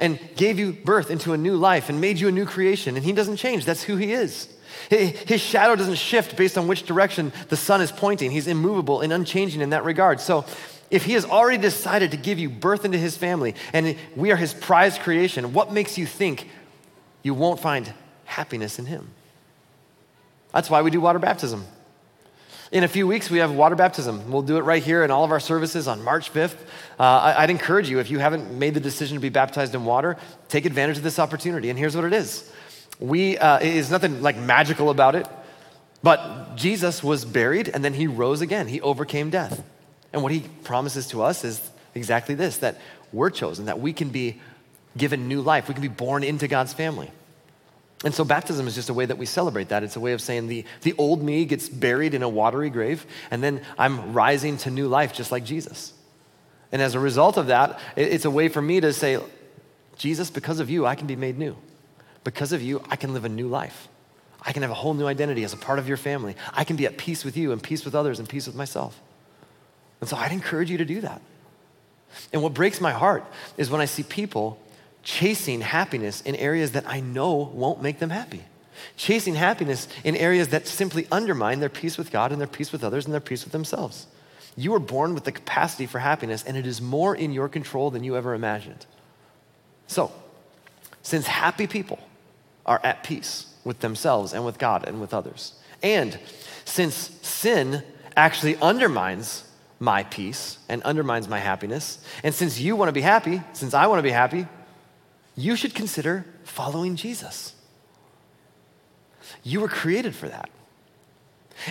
and 0.00 0.18
gave 0.36 0.58
you 0.58 0.72
birth 0.72 1.10
into 1.10 1.32
a 1.32 1.36
new 1.36 1.56
life 1.56 1.88
and 1.88 2.00
made 2.00 2.18
you 2.18 2.28
a 2.28 2.32
new 2.32 2.46
creation. 2.46 2.96
And 2.96 3.04
He 3.04 3.12
doesn't 3.12 3.36
change, 3.36 3.64
that's 3.66 3.82
who 3.82 3.96
He 3.96 4.12
is. 4.12 4.48
His 4.88 5.40
shadow 5.40 5.74
doesn't 5.76 5.96
shift 5.96 6.36
based 6.36 6.58
on 6.58 6.68
which 6.68 6.84
direction 6.84 7.32
the 7.48 7.56
sun 7.56 7.80
is 7.80 7.90
pointing. 7.90 8.30
He's 8.30 8.46
immovable 8.46 9.00
and 9.00 9.12
unchanging 9.12 9.60
in 9.60 9.70
that 9.70 9.84
regard. 9.84 10.20
So, 10.20 10.44
if 10.88 11.04
he 11.04 11.14
has 11.14 11.24
already 11.24 11.58
decided 11.58 12.12
to 12.12 12.16
give 12.16 12.38
you 12.38 12.48
birth 12.48 12.84
into 12.84 12.96
his 12.96 13.16
family 13.16 13.56
and 13.72 13.96
we 14.14 14.30
are 14.30 14.36
his 14.36 14.54
prized 14.54 15.00
creation, 15.00 15.52
what 15.52 15.72
makes 15.72 15.98
you 15.98 16.06
think 16.06 16.48
you 17.24 17.34
won't 17.34 17.58
find 17.58 17.92
happiness 18.26 18.78
in 18.78 18.86
him? 18.86 19.08
That's 20.52 20.70
why 20.70 20.82
we 20.82 20.90
do 20.90 21.00
water 21.00 21.18
baptism. 21.18 21.64
In 22.72 22.82
a 22.82 22.88
few 22.88 23.06
weeks, 23.06 23.30
we 23.30 23.38
have 23.38 23.52
water 23.52 23.76
baptism. 23.76 24.30
We'll 24.30 24.42
do 24.42 24.56
it 24.56 24.62
right 24.62 24.82
here 24.82 25.04
in 25.04 25.10
all 25.10 25.24
of 25.24 25.30
our 25.30 25.38
services 25.38 25.86
on 25.86 26.02
March 26.02 26.32
5th. 26.32 26.56
Uh, 26.98 27.02
I, 27.02 27.42
would 27.42 27.50
encourage 27.50 27.88
you, 27.88 28.00
if 28.00 28.10
you 28.10 28.18
haven't 28.18 28.52
made 28.58 28.74
the 28.74 28.80
decision 28.80 29.16
to 29.16 29.20
be 29.20 29.28
baptized 29.28 29.74
in 29.74 29.84
water, 29.84 30.16
take 30.48 30.64
advantage 30.64 30.96
of 30.96 31.04
this 31.04 31.18
opportunity. 31.18 31.70
And 31.70 31.78
here's 31.78 31.94
what 31.94 32.04
it 32.04 32.12
is 32.12 32.50
we, 32.98 33.38
uh, 33.38 33.60
is 33.60 33.90
nothing 33.90 34.20
like 34.20 34.36
magical 34.36 34.90
about 34.90 35.14
it, 35.14 35.28
but 36.02 36.56
Jesus 36.56 37.04
was 37.04 37.24
buried 37.24 37.68
and 37.68 37.84
then 37.84 37.94
he 37.94 38.06
rose 38.06 38.40
again. 38.40 38.66
He 38.66 38.80
overcame 38.80 39.30
death. 39.30 39.62
And 40.12 40.22
what 40.22 40.32
he 40.32 40.40
promises 40.64 41.06
to 41.08 41.22
us 41.22 41.44
is 41.44 41.70
exactly 41.94 42.34
this 42.34 42.58
that 42.58 42.80
we're 43.12 43.30
chosen, 43.30 43.66
that 43.66 43.78
we 43.78 43.92
can 43.92 44.08
be 44.08 44.40
given 44.96 45.28
new 45.28 45.40
life, 45.40 45.68
we 45.68 45.74
can 45.74 45.82
be 45.82 45.88
born 45.88 46.24
into 46.24 46.48
God's 46.48 46.72
family. 46.72 47.10
And 48.04 48.14
so 48.14 48.24
baptism 48.24 48.66
is 48.66 48.74
just 48.74 48.90
a 48.90 48.94
way 48.94 49.06
that 49.06 49.16
we 49.16 49.26
celebrate 49.26 49.70
that. 49.70 49.82
It's 49.82 49.96
a 49.96 50.00
way 50.00 50.12
of 50.12 50.20
saying 50.20 50.48
the, 50.48 50.64
the 50.82 50.94
old 50.98 51.22
me 51.22 51.44
gets 51.46 51.68
buried 51.68 52.12
in 52.12 52.22
a 52.22 52.28
watery 52.28 52.68
grave, 52.68 53.06
and 53.30 53.42
then 53.42 53.62
I'm 53.78 54.12
rising 54.12 54.58
to 54.58 54.70
new 54.70 54.86
life 54.86 55.14
just 55.14 55.32
like 55.32 55.44
Jesus. 55.44 55.94
And 56.72 56.82
as 56.82 56.94
a 56.94 57.00
result 57.00 57.36
of 57.36 57.46
that, 57.46 57.80
it's 57.96 58.24
a 58.24 58.30
way 58.30 58.48
for 58.48 58.60
me 58.60 58.80
to 58.80 58.92
say, 58.92 59.18
Jesus, 59.96 60.30
because 60.30 60.60
of 60.60 60.68
you, 60.68 60.84
I 60.84 60.94
can 60.94 61.06
be 61.06 61.16
made 61.16 61.38
new. 61.38 61.56
Because 62.22 62.52
of 62.52 62.60
you, 62.60 62.82
I 62.90 62.96
can 62.96 63.14
live 63.14 63.24
a 63.24 63.30
new 63.30 63.48
life. 63.48 63.88
I 64.42 64.52
can 64.52 64.62
have 64.62 64.70
a 64.70 64.74
whole 64.74 64.94
new 64.94 65.06
identity 65.06 65.42
as 65.44 65.52
a 65.52 65.56
part 65.56 65.78
of 65.78 65.88
your 65.88 65.96
family. 65.96 66.36
I 66.52 66.64
can 66.64 66.76
be 66.76 66.86
at 66.86 66.98
peace 66.98 67.24
with 67.24 67.36
you 67.36 67.52
and 67.52 67.62
peace 67.62 67.84
with 67.84 67.94
others 67.94 68.18
and 68.18 68.28
peace 68.28 68.46
with 68.46 68.54
myself. 68.54 69.00
And 70.00 70.08
so 70.08 70.16
I'd 70.16 70.32
encourage 70.32 70.70
you 70.70 70.78
to 70.78 70.84
do 70.84 71.00
that. 71.00 71.22
And 72.32 72.42
what 72.42 72.52
breaks 72.52 72.80
my 72.80 72.92
heart 72.92 73.24
is 73.56 73.70
when 73.70 73.80
I 73.80 73.86
see 73.86 74.02
people 74.02 74.60
chasing 75.06 75.60
happiness 75.60 76.20
in 76.22 76.34
areas 76.34 76.72
that 76.72 76.84
I 76.84 76.98
know 76.98 77.34
won't 77.54 77.80
make 77.80 78.00
them 78.00 78.10
happy. 78.10 78.42
Chasing 78.96 79.36
happiness 79.36 79.86
in 80.02 80.16
areas 80.16 80.48
that 80.48 80.66
simply 80.66 81.06
undermine 81.12 81.60
their 81.60 81.68
peace 81.68 81.96
with 81.96 82.10
God 82.10 82.32
and 82.32 82.40
their 82.40 82.48
peace 82.48 82.72
with 82.72 82.82
others 82.82 83.04
and 83.04 83.14
their 83.14 83.20
peace 83.20 83.44
with 83.44 83.52
themselves. 83.52 84.08
You 84.56 84.72
were 84.72 84.80
born 84.80 85.14
with 85.14 85.22
the 85.22 85.30
capacity 85.30 85.86
for 85.86 86.00
happiness, 86.00 86.42
and 86.42 86.56
it 86.56 86.66
is 86.66 86.82
more 86.82 87.14
in 87.14 87.32
your 87.32 87.48
control 87.48 87.92
than 87.92 88.02
you 88.02 88.16
ever 88.16 88.34
imagined. 88.34 88.84
So, 89.86 90.10
since 91.02 91.28
happy 91.28 91.68
people 91.68 92.00
are 92.66 92.80
at 92.82 93.04
peace 93.04 93.54
with 93.64 93.78
themselves 93.78 94.32
and 94.32 94.44
with 94.44 94.58
God 94.58 94.88
and 94.88 95.00
with 95.00 95.14
others, 95.14 95.54
and 95.84 96.18
since 96.64 96.96
sin 97.22 97.84
actually 98.16 98.56
undermines 98.56 99.44
my 99.78 100.02
peace 100.02 100.58
and 100.68 100.82
undermines 100.82 101.28
my 101.28 101.38
happiness, 101.38 102.04
and 102.24 102.34
since 102.34 102.58
you 102.58 102.74
want 102.74 102.88
to 102.88 102.92
be 102.92 103.02
happy, 103.02 103.40
since 103.52 103.72
I 103.72 103.86
want 103.86 104.00
to 104.00 104.02
be 104.02 104.10
happy, 104.10 104.48
you 105.36 105.54
should 105.54 105.74
consider 105.74 106.24
following 106.44 106.96
Jesus. 106.96 107.54
You 109.42 109.60
were 109.60 109.68
created 109.68 110.14
for 110.14 110.28
that. 110.28 110.48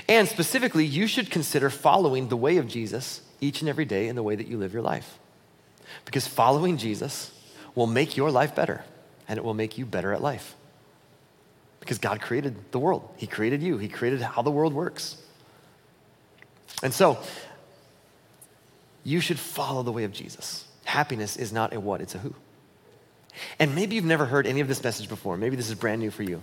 And 0.07 0.27
specifically, 0.27 0.85
you 0.85 1.07
should 1.07 1.29
consider 1.29 1.69
following 1.69 2.27
the 2.27 2.37
way 2.37 2.57
of 2.57 2.67
Jesus 2.67 3.21
each 3.41 3.61
and 3.61 3.69
every 3.69 3.85
day 3.85 4.07
in 4.07 4.15
the 4.15 4.23
way 4.23 4.35
that 4.35 4.47
you 4.47 4.57
live 4.57 4.73
your 4.73 4.81
life. 4.81 5.19
Because 6.05 6.27
following 6.27 6.77
Jesus 6.77 7.31
will 7.75 7.87
make 7.87 8.17
your 8.17 8.31
life 8.31 8.55
better, 8.55 8.83
and 9.27 9.37
it 9.37 9.43
will 9.43 9.53
make 9.53 9.77
you 9.77 9.85
better 9.85 10.13
at 10.13 10.21
life. 10.21 10.55
Because 11.79 11.97
God 11.97 12.21
created 12.21 12.71
the 12.71 12.79
world, 12.79 13.07
He 13.17 13.27
created 13.27 13.61
you, 13.61 13.77
He 13.77 13.87
created 13.87 14.21
how 14.21 14.41
the 14.41 14.51
world 14.51 14.73
works. 14.73 15.17
And 16.81 16.93
so, 16.93 17.19
you 19.03 19.19
should 19.19 19.39
follow 19.39 19.83
the 19.83 19.91
way 19.91 20.03
of 20.03 20.11
Jesus. 20.11 20.65
Happiness 20.83 21.37
is 21.37 21.53
not 21.53 21.73
a 21.73 21.79
what, 21.79 22.01
it's 22.01 22.15
a 22.15 22.19
who. 22.19 22.33
And 23.59 23.75
maybe 23.75 23.95
you've 23.95 24.05
never 24.05 24.25
heard 24.25 24.47
any 24.47 24.61
of 24.61 24.67
this 24.67 24.83
message 24.83 25.09
before. 25.09 25.37
Maybe 25.37 25.55
this 25.55 25.69
is 25.69 25.75
brand 25.75 26.01
new 26.01 26.11
for 26.11 26.23
you. 26.23 26.41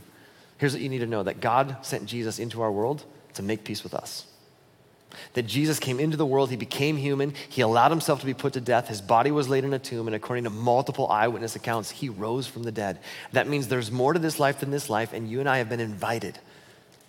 Here's 0.58 0.72
what 0.72 0.82
you 0.82 0.88
need 0.88 0.98
to 0.98 1.06
know 1.06 1.22
that 1.22 1.40
God 1.40 1.76
sent 1.82 2.06
Jesus 2.06 2.38
into 2.38 2.62
our 2.62 2.70
world 2.70 3.04
to 3.34 3.42
make 3.42 3.64
peace 3.64 3.82
with 3.82 3.94
us. 3.94 4.26
That 5.34 5.42
Jesus 5.42 5.78
came 5.78 6.00
into 6.00 6.16
the 6.16 6.26
world, 6.26 6.50
he 6.50 6.56
became 6.56 6.96
human, 6.96 7.34
he 7.48 7.60
allowed 7.60 7.90
himself 7.90 8.20
to 8.20 8.26
be 8.26 8.34
put 8.34 8.54
to 8.54 8.60
death, 8.60 8.88
his 8.88 9.00
body 9.00 9.30
was 9.30 9.48
laid 9.48 9.64
in 9.64 9.72
a 9.74 9.78
tomb, 9.78 10.06
and 10.06 10.14
according 10.14 10.44
to 10.44 10.50
multiple 10.50 11.08
eyewitness 11.08 11.56
accounts, 11.56 11.90
he 11.90 12.08
rose 12.08 12.46
from 12.46 12.62
the 12.62 12.72
dead. 12.72 12.98
That 13.32 13.48
means 13.48 13.68
there's 13.68 13.90
more 13.90 14.12
to 14.12 14.18
this 14.18 14.38
life 14.38 14.60
than 14.60 14.70
this 14.70 14.88
life, 14.88 15.12
and 15.12 15.28
you 15.28 15.40
and 15.40 15.48
I 15.48 15.58
have 15.58 15.68
been 15.68 15.80
invited 15.80 16.38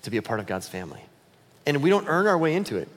to 0.02 0.10
be 0.10 0.18
a 0.18 0.22
part 0.22 0.40
of 0.40 0.48
God's 0.48 0.68
family. 0.68 1.02
And 1.66 1.82
we 1.82 1.90
don't 1.90 2.08
earn 2.08 2.28
our 2.28 2.38
way 2.38 2.56
into 2.56 2.78
it, 2.78 2.90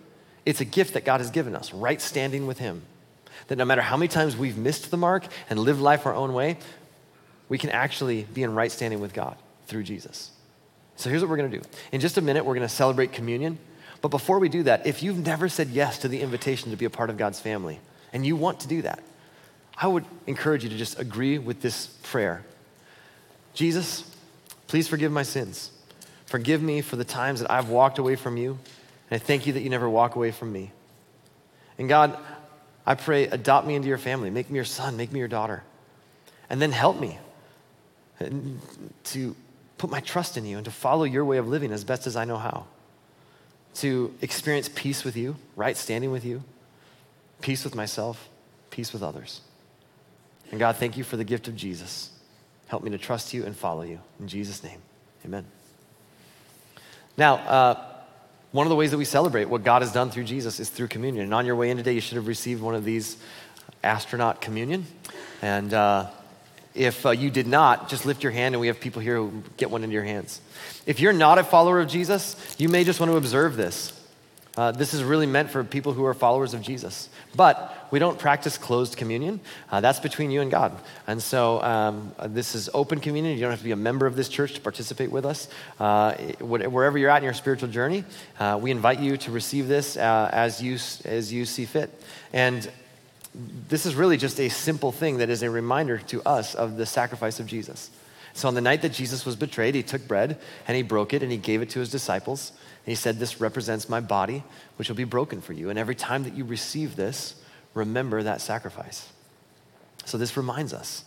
it's 0.44 0.60
a 0.60 0.64
gift 0.64 0.94
that 0.94 1.04
God 1.04 1.20
has 1.20 1.30
given 1.30 1.54
us, 1.54 1.72
right 1.72 2.00
standing 2.00 2.46
with 2.46 2.58
him. 2.58 2.82
That 3.48 3.58
no 3.58 3.64
matter 3.64 3.82
how 3.82 3.96
many 3.96 4.08
times 4.08 4.36
we've 4.36 4.56
missed 4.56 4.90
the 4.90 4.96
mark 4.96 5.24
and 5.48 5.58
lived 5.58 5.80
life 5.80 6.06
our 6.06 6.14
own 6.14 6.32
way, 6.32 6.58
we 7.48 7.58
can 7.58 7.70
actually 7.70 8.24
be 8.24 8.42
in 8.42 8.54
right 8.54 8.70
standing 8.70 9.00
with 9.00 9.12
God 9.12 9.36
through 9.66 9.84
Jesus. 9.84 10.30
So 10.96 11.10
here's 11.10 11.22
what 11.22 11.30
we're 11.30 11.36
going 11.36 11.50
to 11.50 11.58
do. 11.58 11.64
In 11.92 12.00
just 12.00 12.16
a 12.16 12.22
minute, 12.22 12.44
we're 12.44 12.54
going 12.54 12.66
to 12.66 12.74
celebrate 12.74 13.12
communion. 13.12 13.58
But 14.00 14.08
before 14.08 14.38
we 14.38 14.48
do 14.48 14.62
that, 14.64 14.86
if 14.86 15.02
you've 15.02 15.24
never 15.24 15.48
said 15.48 15.68
yes 15.68 15.98
to 15.98 16.08
the 16.08 16.20
invitation 16.20 16.70
to 16.70 16.76
be 16.76 16.84
a 16.84 16.90
part 16.90 17.10
of 17.10 17.16
God's 17.16 17.40
family 17.40 17.80
and 18.12 18.24
you 18.24 18.36
want 18.36 18.60
to 18.60 18.68
do 18.68 18.82
that, 18.82 19.02
I 19.76 19.88
would 19.88 20.04
encourage 20.26 20.64
you 20.64 20.70
to 20.70 20.76
just 20.76 20.98
agree 20.98 21.38
with 21.38 21.60
this 21.60 21.86
prayer 22.02 22.44
Jesus, 23.54 24.04
please 24.66 24.86
forgive 24.86 25.10
my 25.10 25.22
sins. 25.22 25.70
Forgive 26.26 26.60
me 26.60 26.82
for 26.82 26.96
the 26.96 27.04
times 27.04 27.40
that 27.40 27.50
I've 27.50 27.70
walked 27.70 27.98
away 27.98 28.14
from 28.14 28.36
you. 28.36 28.58
And 29.10 29.18
I 29.18 29.24
thank 29.24 29.46
you 29.46 29.54
that 29.54 29.62
you 29.62 29.70
never 29.70 29.88
walk 29.88 30.14
away 30.14 30.30
from 30.30 30.52
me. 30.52 30.72
And 31.78 31.88
God, 31.88 32.18
I 32.84 32.96
pray, 32.96 33.28
adopt 33.28 33.66
me 33.66 33.74
into 33.74 33.88
your 33.88 33.96
family. 33.96 34.28
Make 34.28 34.50
me 34.50 34.56
your 34.56 34.66
son. 34.66 34.98
Make 34.98 35.10
me 35.10 35.20
your 35.20 35.28
daughter. 35.28 35.64
And 36.50 36.60
then 36.60 36.70
help 36.70 37.00
me 37.00 37.18
to 38.18 39.36
put 39.78 39.90
my 39.90 40.00
trust 40.00 40.36
in 40.36 40.44
you 40.44 40.56
and 40.56 40.64
to 40.64 40.70
follow 40.70 41.04
your 41.04 41.24
way 41.24 41.36
of 41.36 41.48
living 41.48 41.72
as 41.72 41.84
best 41.84 42.06
as 42.06 42.16
I 42.16 42.24
know 42.24 42.38
how. 42.38 42.66
To 43.76 44.14
experience 44.22 44.70
peace 44.74 45.04
with 45.04 45.16
you, 45.16 45.36
right 45.54 45.76
standing 45.76 46.10
with 46.10 46.24
you, 46.24 46.42
peace 47.42 47.62
with 47.64 47.74
myself, 47.74 48.28
peace 48.70 48.92
with 48.92 49.02
others. 49.02 49.42
And 50.50 50.58
God, 50.58 50.76
thank 50.76 50.96
you 50.96 51.04
for 51.04 51.16
the 51.16 51.24
gift 51.24 51.48
of 51.48 51.56
Jesus. 51.56 52.10
Help 52.68 52.82
me 52.82 52.90
to 52.90 52.98
trust 52.98 53.34
you 53.34 53.44
and 53.44 53.54
follow 53.54 53.82
you. 53.82 54.00
In 54.18 54.28
Jesus' 54.28 54.62
name, 54.64 54.80
amen. 55.24 55.44
Now, 57.16 57.34
uh, 57.34 57.84
one 58.52 58.66
of 58.66 58.70
the 58.70 58.76
ways 58.76 58.90
that 58.90 58.98
we 58.98 59.04
celebrate 59.04 59.46
what 59.46 59.64
God 59.64 59.82
has 59.82 59.92
done 59.92 60.10
through 60.10 60.24
Jesus 60.24 60.60
is 60.60 60.70
through 60.70 60.88
communion. 60.88 61.24
And 61.24 61.34
on 61.34 61.46
your 61.46 61.56
way 61.56 61.70
in 61.70 61.76
today, 61.76 61.92
you 61.92 62.00
should 62.00 62.16
have 62.16 62.26
received 62.26 62.62
one 62.62 62.74
of 62.74 62.84
these 62.84 63.18
astronaut 63.82 64.40
communion. 64.40 64.86
And 65.42 65.74
uh, 65.74 66.08
if 66.76 67.06
uh, 67.06 67.10
you 67.10 67.30
did 67.30 67.46
not, 67.46 67.88
just 67.88 68.06
lift 68.06 68.22
your 68.22 68.32
hand, 68.32 68.54
and 68.54 68.60
we 68.60 68.66
have 68.66 68.78
people 68.78 69.00
here 69.02 69.16
who 69.16 69.42
get 69.56 69.70
one 69.70 69.82
into 69.82 69.94
your 69.94 70.04
hands. 70.04 70.40
If 70.84 71.00
you're 71.00 71.12
not 71.12 71.38
a 71.38 71.44
follower 71.44 71.80
of 71.80 71.88
Jesus, 71.88 72.36
you 72.58 72.68
may 72.68 72.84
just 72.84 73.00
want 73.00 73.10
to 73.10 73.16
observe 73.16 73.56
this. 73.56 73.92
Uh, 74.56 74.72
this 74.72 74.94
is 74.94 75.04
really 75.04 75.26
meant 75.26 75.50
for 75.50 75.62
people 75.64 75.92
who 75.92 76.04
are 76.06 76.14
followers 76.14 76.54
of 76.54 76.62
Jesus. 76.62 77.10
But 77.34 77.88
we 77.90 77.98
don't 77.98 78.18
practice 78.18 78.56
closed 78.56 78.96
communion. 78.96 79.40
Uh, 79.70 79.82
that's 79.82 80.00
between 80.00 80.30
you 80.30 80.40
and 80.40 80.50
God. 80.50 80.72
And 81.06 81.22
so 81.22 81.60
um, 81.62 82.14
this 82.28 82.54
is 82.54 82.70
open 82.72 83.00
communion. 83.00 83.34
You 83.34 83.42
don't 83.42 83.50
have 83.50 83.58
to 83.58 83.64
be 83.64 83.72
a 83.72 83.76
member 83.76 84.06
of 84.06 84.16
this 84.16 84.30
church 84.30 84.54
to 84.54 84.60
participate 84.62 85.10
with 85.10 85.26
us. 85.26 85.48
Uh, 85.78 86.14
wherever 86.40 86.96
you're 86.96 87.10
at 87.10 87.18
in 87.18 87.24
your 87.24 87.34
spiritual 87.34 87.68
journey, 87.68 88.04
uh, 88.40 88.58
we 88.60 88.70
invite 88.70 88.98
you 88.98 89.18
to 89.18 89.30
receive 89.30 89.68
this 89.68 89.98
uh, 89.98 90.30
as, 90.32 90.62
you, 90.62 90.78
as 91.04 91.30
you 91.30 91.44
see 91.44 91.66
fit. 91.66 91.90
And 92.32 92.66
this 93.68 93.86
is 93.86 93.94
really 93.94 94.16
just 94.16 94.40
a 94.40 94.48
simple 94.48 94.92
thing 94.92 95.18
that 95.18 95.28
is 95.28 95.42
a 95.42 95.50
reminder 95.50 95.98
to 95.98 96.22
us 96.22 96.54
of 96.54 96.76
the 96.76 96.86
sacrifice 96.86 97.40
of 97.40 97.46
Jesus. 97.46 97.90
So 98.32 98.48
on 98.48 98.54
the 98.54 98.60
night 98.60 98.82
that 98.82 98.92
Jesus 98.92 99.24
was 99.24 99.36
betrayed, 99.36 99.74
he 99.74 99.82
took 99.82 100.06
bread 100.06 100.38
and 100.68 100.76
he 100.76 100.82
broke 100.82 101.14
it 101.14 101.22
and 101.22 101.32
he 101.32 101.38
gave 101.38 101.62
it 101.62 101.70
to 101.70 101.80
his 101.80 101.90
disciples. 101.90 102.52
And 102.84 102.92
he 102.92 102.94
said, 102.94 103.18
This 103.18 103.40
represents 103.40 103.88
my 103.88 104.00
body, 104.00 104.44
which 104.76 104.88
will 104.88 104.96
be 104.96 105.04
broken 105.04 105.40
for 105.40 105.52
you. 105.52 105.70
And 105.70 105.78
every 105.78 105.94
time 105.94 106.24
that 106.24 106.34
you 106.34 106.44
receive 106.44 106.96
this, 106.96 107.34
remember 107.74 108.22
that 108.22 108.40
sacrifice. 108.40 109.08
So 110.04 110.18
this 110.18 110.36
reminds 110.36 110.72
us 110.72 111.04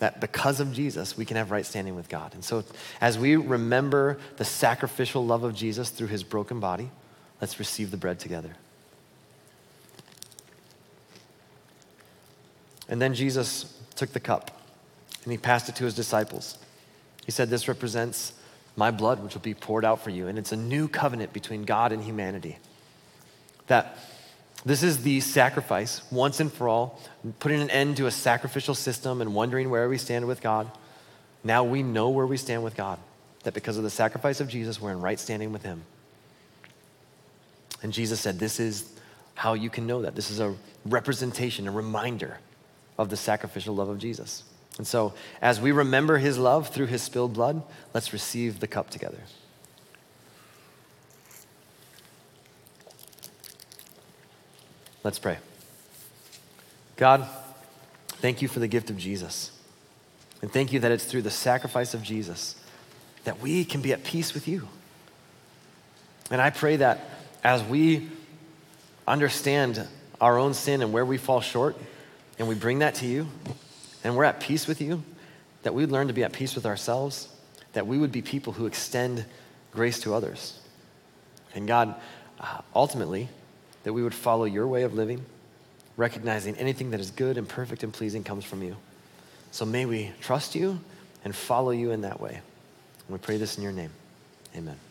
that 0.00 0.20
because 0.20 0.60
of 0.60 0.72
Jesus, 0.72 1.16
we 1.16 1.24
can 1.24 1.36
have 1.36 1.50
right 1.50 1.64
standing 1.64 1.94
with 1.94 2.08
God. 2.08 2.34
And 2.34 2.44
so 2.44 2.64
as 3.00 3.18
we 3.18 3.36
remember 3.36 4.18
the 4.36 4.44
sacrificial 4.44 5.24
love 5.24 5.44
of 5.44 5.54
Jesus 5.54 5.90
through 5.90 6.08
his 6.08 6.22
broken 6.22 6.60
body, 6.60 6.90
let's 7.40 7.58
receive 7.58 7.90
the 7.90 7.96
bread 7.96 8.18
together. 8.18 8.54
And 12.90 13.00
then 13.00 13.14
Jesus 13.14 13.72
took 13.94 14.12
the 14.12 14.20
cup 14.20 14.50
and 15.22 15.32
he 15.32 15.38
passed 15.38 15.68
it 15.68 15.76
to 15.76 15.84
his 15.84 15.94
disciples. 15.94 16.58
He 17.24 17.30
said, 17.30 17.48
This 17.48 17.68
represents 17.68 18.34
my 18.76 18.90
blood, 18.90 19.22
which 19.22 19.34
will 19.34 19.40
be 19.40 19.54
poured 19.54 19.84
out 19.84 20.02
for 20.02 20.10
you. 20.10 20.26
And 20.26 20.38
it's 20.38 20.52
a 20.52 20.56
new 20.56 20.88
covenant 20.88 21.32
between 21.32 21.64
God 21.64 21.92
and 21.92 22.02
humanity. 22.02 22.58
That 23.68 23.96
this 24.64 24.82
is 24.82 25.02
the 25.02 25.20
sacrifice, 25.20 26.02
once 26.10 26.40
and 26.40 26.52
for 26.52 26.68
all, 26.68 27.00
putting 27.38 27.60
an 27.60 27.70
end 27.70 27.96
to 27.98 28.06
a 28.06 28.10
sacrificial 28.10 28.74
system 28.74 29.20
and 29.20 29.34
wondering 29.34 29.70
where 29.70 29.88
we 29.88 29.96
stand 29.96 30.26
with 30.26 30.40
God. 30.40 30.70
Now 31.44 31.64
we 31.64 31.82
know 31.82 32.10
where 32.10 32.26
we 32.26 32.36
stand 32.36 32.64
with 32.64 32.76
God. 32.76 32.98
That 33.44 33.54
because 33.54 33.76
of 33.76 33.84
the 33.84 33.90
sacrifice 33.90 34.40
of 34.40 34.48
Jesus, 34.48 34.80
we're 34.80 34.90
in 34.90 35.00
right 35.00 35.18
standing 35.18 35.52
with 35.52 35.62
Him. 35.62 35.82
And 37.82 37.92
Jesus 37.92 38.20
said, 38.20 38.38
This 38.38 38.58
is 38.58 38.92
how 39.34 39.54
you 39.54 39.70
can 39.70 39.86
know 39.86 40.02
that. 40.02 40.16
This 40.16 40.30
is 40.30 40.40
a 40.40 40.54
representation, 40.84 41.68
a 41.68 41.70
reminder 41.70 42.38
of 43.00 43.08
the 43.08 43.16
sacrificial 43.16 43.74
love 43.74 43.88
of 43.88 43.96
Jesus. 43.96 44.42
And 44.76 44.86
so, 44.86 45.14
as 45.40 45.58
we 45.58 45.72
remember 45.72 46.18
his 46.18 46.36
love 46.36 46.68
through 46.68 46.86
his 46.86 47.00
spilled 47.00 47.32
blood, 47.32 47.62
let's 47.94 48.12
receive 48.12 48.60
the 48.60 48.66
cup 48.66 48.90
together. 48.90 49.16
Let's 55.02 55.18
pray. 55.18 55.38
God, 56.96 57.26
thank 58.08 58.42
you 58.42 58.48
for 58.48 58.60
the 58.60 58.68
gift 58.68 58.90
of 58.90 58.98
Jesus. 58.98 59.50
And 60.42 60.52
thank 60.52 60.70
you 60.70 60.80
that 60.80 60.92
it's 60.92 61.06
through 61.06 61.22
the 61.22 61.30
sacrifice 61.30 61.94
of 61.94 62.02
Jesus 62.02 62.54
that 63.24 63.40
we 63.40 63.64
can 63.64 63.80
be 63.80 63.94
at 63.94 64.04
peace 64.04 64.34
with 64.34 64.46
you. 64.46 64.68
And 66.30 66.38
I 66.38 66.50
pray 66.50 66.76
that 66.76 67.00
as 67.42 67.64
we 67.64 68.10
understand 69.08 69.88
our 70.20 70.38
own 70.38 70.52
sin 70.52 70.82
and 70.82 70.92
where 70.92 71.06
we 71.06 71.16
fall 71.16 71.40
short, 71.40 71.76
and 72.40 72.48
we 72.48 72.54
bring 72.54 72.78
that 72.78 72.94
to 72.96 73.06
you, 73.06 73.28
and 74.02 74.16
we're 74.16 74.24
at 74.24 74.40
peace 74.40 74.66
with 74.66 74.80
you, 74.80 75.02
that 75.62 75.74
we 75.74 75.82
would 75.82 75.92
learn 75.92 76.06
to 76.06 76.14
be 76.14 76.24
at 76.24 76.32
peace 76.32 76.54
with 76.54 76.64
ourselves, 76.64 77.28
that 77.74 77.86
we 77.86 77.98
would 77.98 78.10
be 78.10 78.22
people 78.22 78.54
who 78.54 78.64
extend 78.64 79.26
grace 79.72 80.00
to 80.00 80.14
others. 80.14 80.58
And 81.54 81.68
God, 81.68 81.94
uh, 82.40 82.62
ultimately, 82.74 83.28
that 83.84 83.92
we 83.92 84.02
would 84.02 84.14
follow 84.14 84.46
your 84.46 84.66
way 84.66 84.84
of 84.84 84.94
living, 84.94 85.22
recognizing 85.98 86.56
anything 86.56 86.92
that 86.92 87.00
is 87.00 87.10
good 87.10 87.36
and 87.36 87.46
perfect 87.46 87.82
and 87.82 87.92
pleasing 87.92 88.24
comes 88.24 88.46
from 88.46 88.62
you. 88.62 88.74
So 89.50 89.66
may 89.66 89.84
we 89.84 90.10
trust 90.22 90.54
you 90.54 90.80
and 91.26 91.36
follow 91.36 91.72
you 91.72 91.90
in 91.90 92.00
that 92.00 92.20
way. 92.20 92.30
And 92.32 93.10
we 93.10 93.18
pray 93.18 93.36
this 93.36 93.58
in 93.58 93.62
your 93.62 93.72
name. 93.72 93.90
Amen. 94.56 94.89